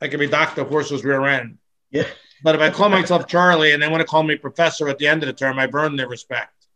I 0.00 0.06
can 0.08 0.20
be 0.20 0.28
Dr. 0.28 0.64
Horse's 0.64 1.04
rear 1.04 1.24
end. 1.24 1.58
Yeah. 1.90 2.04
But 2.42 2.54
if 2.54 2.60
I 2.60 2.70
call 2.70 2.88
myself 2.88 3.26
Charlie 3.26 3.72
and 3.72 3.82
they 3.82 3.88
want 3.88 4.00
to 4.00 4.06
call 4.06 4.22
me 4.22 4.36
professor 4.36 4.88
at 4.88 4.98
the 4.98 5.06
end 5.06 5.22
of 5.22 5.26
the 5.26 5.32
term, 5.32 5.58
I 5.58 5.66
burn 5.66 5.96
their 5.96 6.08
respect. 6.08 6.66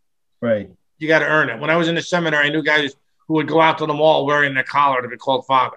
Right. 0.41 0.71
You 0.99 1.09
got 1.09 1.21
to 1.21 1.27
earn 1.27 1.51
it. 1.51 1.61
When 1.61 1.71
I 1.71 1.77
was 1.77 1.89
in 1.89 1.95
the 1.95 2.03
seminar, 2.03 2.43
I 2.43 2.49
knew 2.49 2.63
guys 2.63 2.95
who 3.29 3.35
would 3.35 3.49
go 3.49 3.61
out 3.61 3.79
to 3.79 3.87
the 3.87 3.95
mall 3.95 4.27
wearing 4.27 4.55
their 4.55 4.65
collar 4.65 5.03
to 5.03 5.09
be 5.09 5.17
called 5.17 5.47
father. 5.47 5.77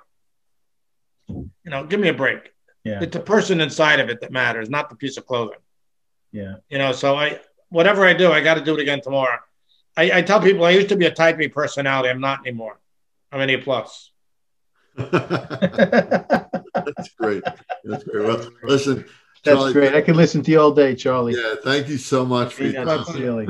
You 1.27 1.49
know, 1.65 1.85
give 1.85 1.99
me 1.99 2.09
a 2.09 2.13
break. 2.13 2.51
Yeah. 2.83 2.99
It's 3.01 3.13
the 3.13 3.19
person 3.19 3.61
inside 3.61 3.99
of 3.99 4.09
it 4.09 4.21
that 4.21 4.31
matters, 4.31 4.69
not 4.69 4.89
the 4.89 4.95
piece 4.95 5.17
of 5.17 5.25
clothing. 5.25 5.59
Yeah. 6.31 6.55
You 6.69 6.77
know, 6.77 6.91
so 6.91 7.15
I 7.15 7.39
whatever 7.69 8.05
I 8.05 8.13
do, 8.13 8.31
I 8.31 8.41
got 8.41 8.55
to 8.55 8.61
do 8.61 8.73
it 8.75 8.79
again 8.81 9.01
tomorrow. 9.01 9.39
I, 9.95 10.19
I, 10.19 10.21
tell 10.21 10.41
people 10.41 10.65
I 10.65 10.71
used 10.71 10.89
to 10.89 10.95
be 10.95 11.05
a 11.05 11.11
type 11.11 11.39
A 11.39 11.47
personality. 11.47 12.09
I'm 12.09 12.19
not 12.19 12.39
anymore. 12.41 12.79
I'm 13.31 13.41
an 13.41 13.49
A 13.49 13.57
plus. 13.57 14.11
That's 14.95 15.09
great. 17.19 17.43
That's 17.83 18.03
great. 18.03 18.25
Well, 18.25 18.49
listen. 18.63 19.05
That's 19.43 19.57
Charlie, 19.57 19.73
great. 19.73 19.93
I 19.93 20.01
can 20.01 20.15
listen 20.15 20.41
to 20.43 20.51
you 20.51 20.61
all 20.61 20.71
day, 20.71 20.95
Charlie. 20.95 21.35
Yeah, 21.35 21.55
thank 21.63 21.89
you 21.89 21.97
so 21.97 22.25
much 22.25 22.53
for 22.53 22.63
your 22.63 22.85
time. 22.85 23.03
Really. 23.13 23.47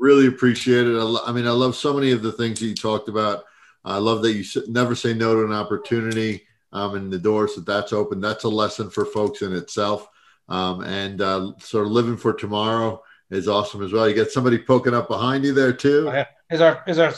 really 0.00 0.26
appreciate 0.26 0.86
it. 0.86 0.98
I, 0.98 1.18
I, 1.26 1.32
mean, 1.32 1.46
I 1.46 1.50
love 1.50 1.76
so 1.76 1.92
many 1.92 2.10
of 2.10 2.22
the 2.22 2.32
things 2.32 2.58
that 2.58 2.66
you 2.66 2.74
talked 2.74 3.08
about. 3.08 3.44
I 3.84 3.98
love 3.98 4.22
that 4.22 4.32
you 4.32 4.44
never 4.66 4.96
say 4.96 5.14
no 5.14 5.34
to 5.34 5.44
an 5.44 5.52
opportunity 5.52 6.46
um, 6.72 6.96
and 6.96 7.12
the 7.12 7.18
doors 7.18 7.54
that 7.54 7.64
that's 7.64 7.92
open. 7.92 8.20
That's 8.20 8.42
a 8.42 8.48
lesson 8.48 8.90
for 8.90 9.04
folks 9.04 9.42
in 9.42 9.54
itself 9.54 10.08
um, 10.48 10.82
and 10.82 11.20
uh, 11.20 11.52
sort 11.58 11.86
of 11.86 11.92
living 11.92 12.16
for 12.16 12.32
tomorrow 12.32 13.02
is 13.30 13.48
awesome 13.48 13.82
as 13.82 13.92
well. 13.92 14.08
You 14.08 14.14
get 14.14 14.30
somebody 14.30 14.58
poking 14.58 14.94
up 14.94 15.08
behind 15.08 15.44
you 15.44 15.52
there 15.52 15.72
too. 15.72 16.10
Oh, 16.12 16.24
is 16.50 16.60
our 16.60 16.82
is 16.86 16.98
our 16.98 17.12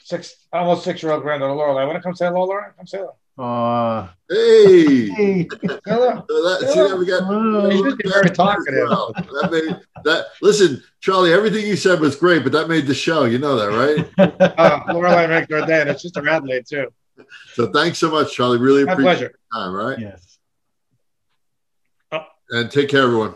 six 0.00 0.46
almost 0.52 0.84
six 0.84 1.02
year 1.02 1.12
old 1.12 1.22
granddaughter 1.22 1.54
Laura? 1.54 1.74
I 1.74 1.84
want 1.84 1.96
to 1.96 2.02
come 2.02 2.14
say 2.14 2.26
hello, 2.26 2.44
Laura. 2.44 2.72
Come 2.76 2.86
say 2.86 2.98
hello. 2.98 3.16
Uh, 3.38 4.08
hey, 4.28 5.08
hey. 5.10 5.48
hello. 5.86 6.24
So 6.28 6.42
that, 6.42 6.70
see 6.72 6.88
that 6.88 6.98
we 6.98 7.06
got. 7.06 7.24
Hello. 7.24 7.70
Be 7.70 8.08
very 8.08 8.30
talkative. 8.30 8.88
Well. 8.88 9.12
That 9.14 9.50
made 9.52 9.80
that. 10.04 10.26
Listen, 10.42 10.82
Charlie, 11.00 11.32
everything 11.32 11.66
you 11.66 11.76
said 11.76 12.00
was 12.00 12.16
great, 12.16 12.42
but 12.42 12.52
that 12.52 12.68
made 12.68 12.86
the 12.86 12.94
show. 12.94 13.24
You 13.24 13.38
know 13.38 13.56
that, 13.56 14.08
right? 14.18 14.40
uh, 14.58 14.92
Laura, 14.92 15.28
makes 15.28 15.52
our 15.52 15.64
day. 15.66 15.82
It's 15.82 16.02
just 16.02 16.16
a 16.16 16.22
Radley 16.22 16.62
too. 16.68 16.88
So 17.54 17.70
thanks 17.72 17.98
so 17.98 18.10
much, 18.10 18.34
Charlie. 18.34 18.58
Really 18.58 18.84
My 18.84 18.92
appreciate 18.92 19.16
pleasure. 19.16 19.38
time. 19.52 19.72
Right. 19.72 19.98
Yes 19.98 20.28
and 22.50 22.70
take 22.70 22.88
care, 22.88 23.02
everyone. 23.02 23.34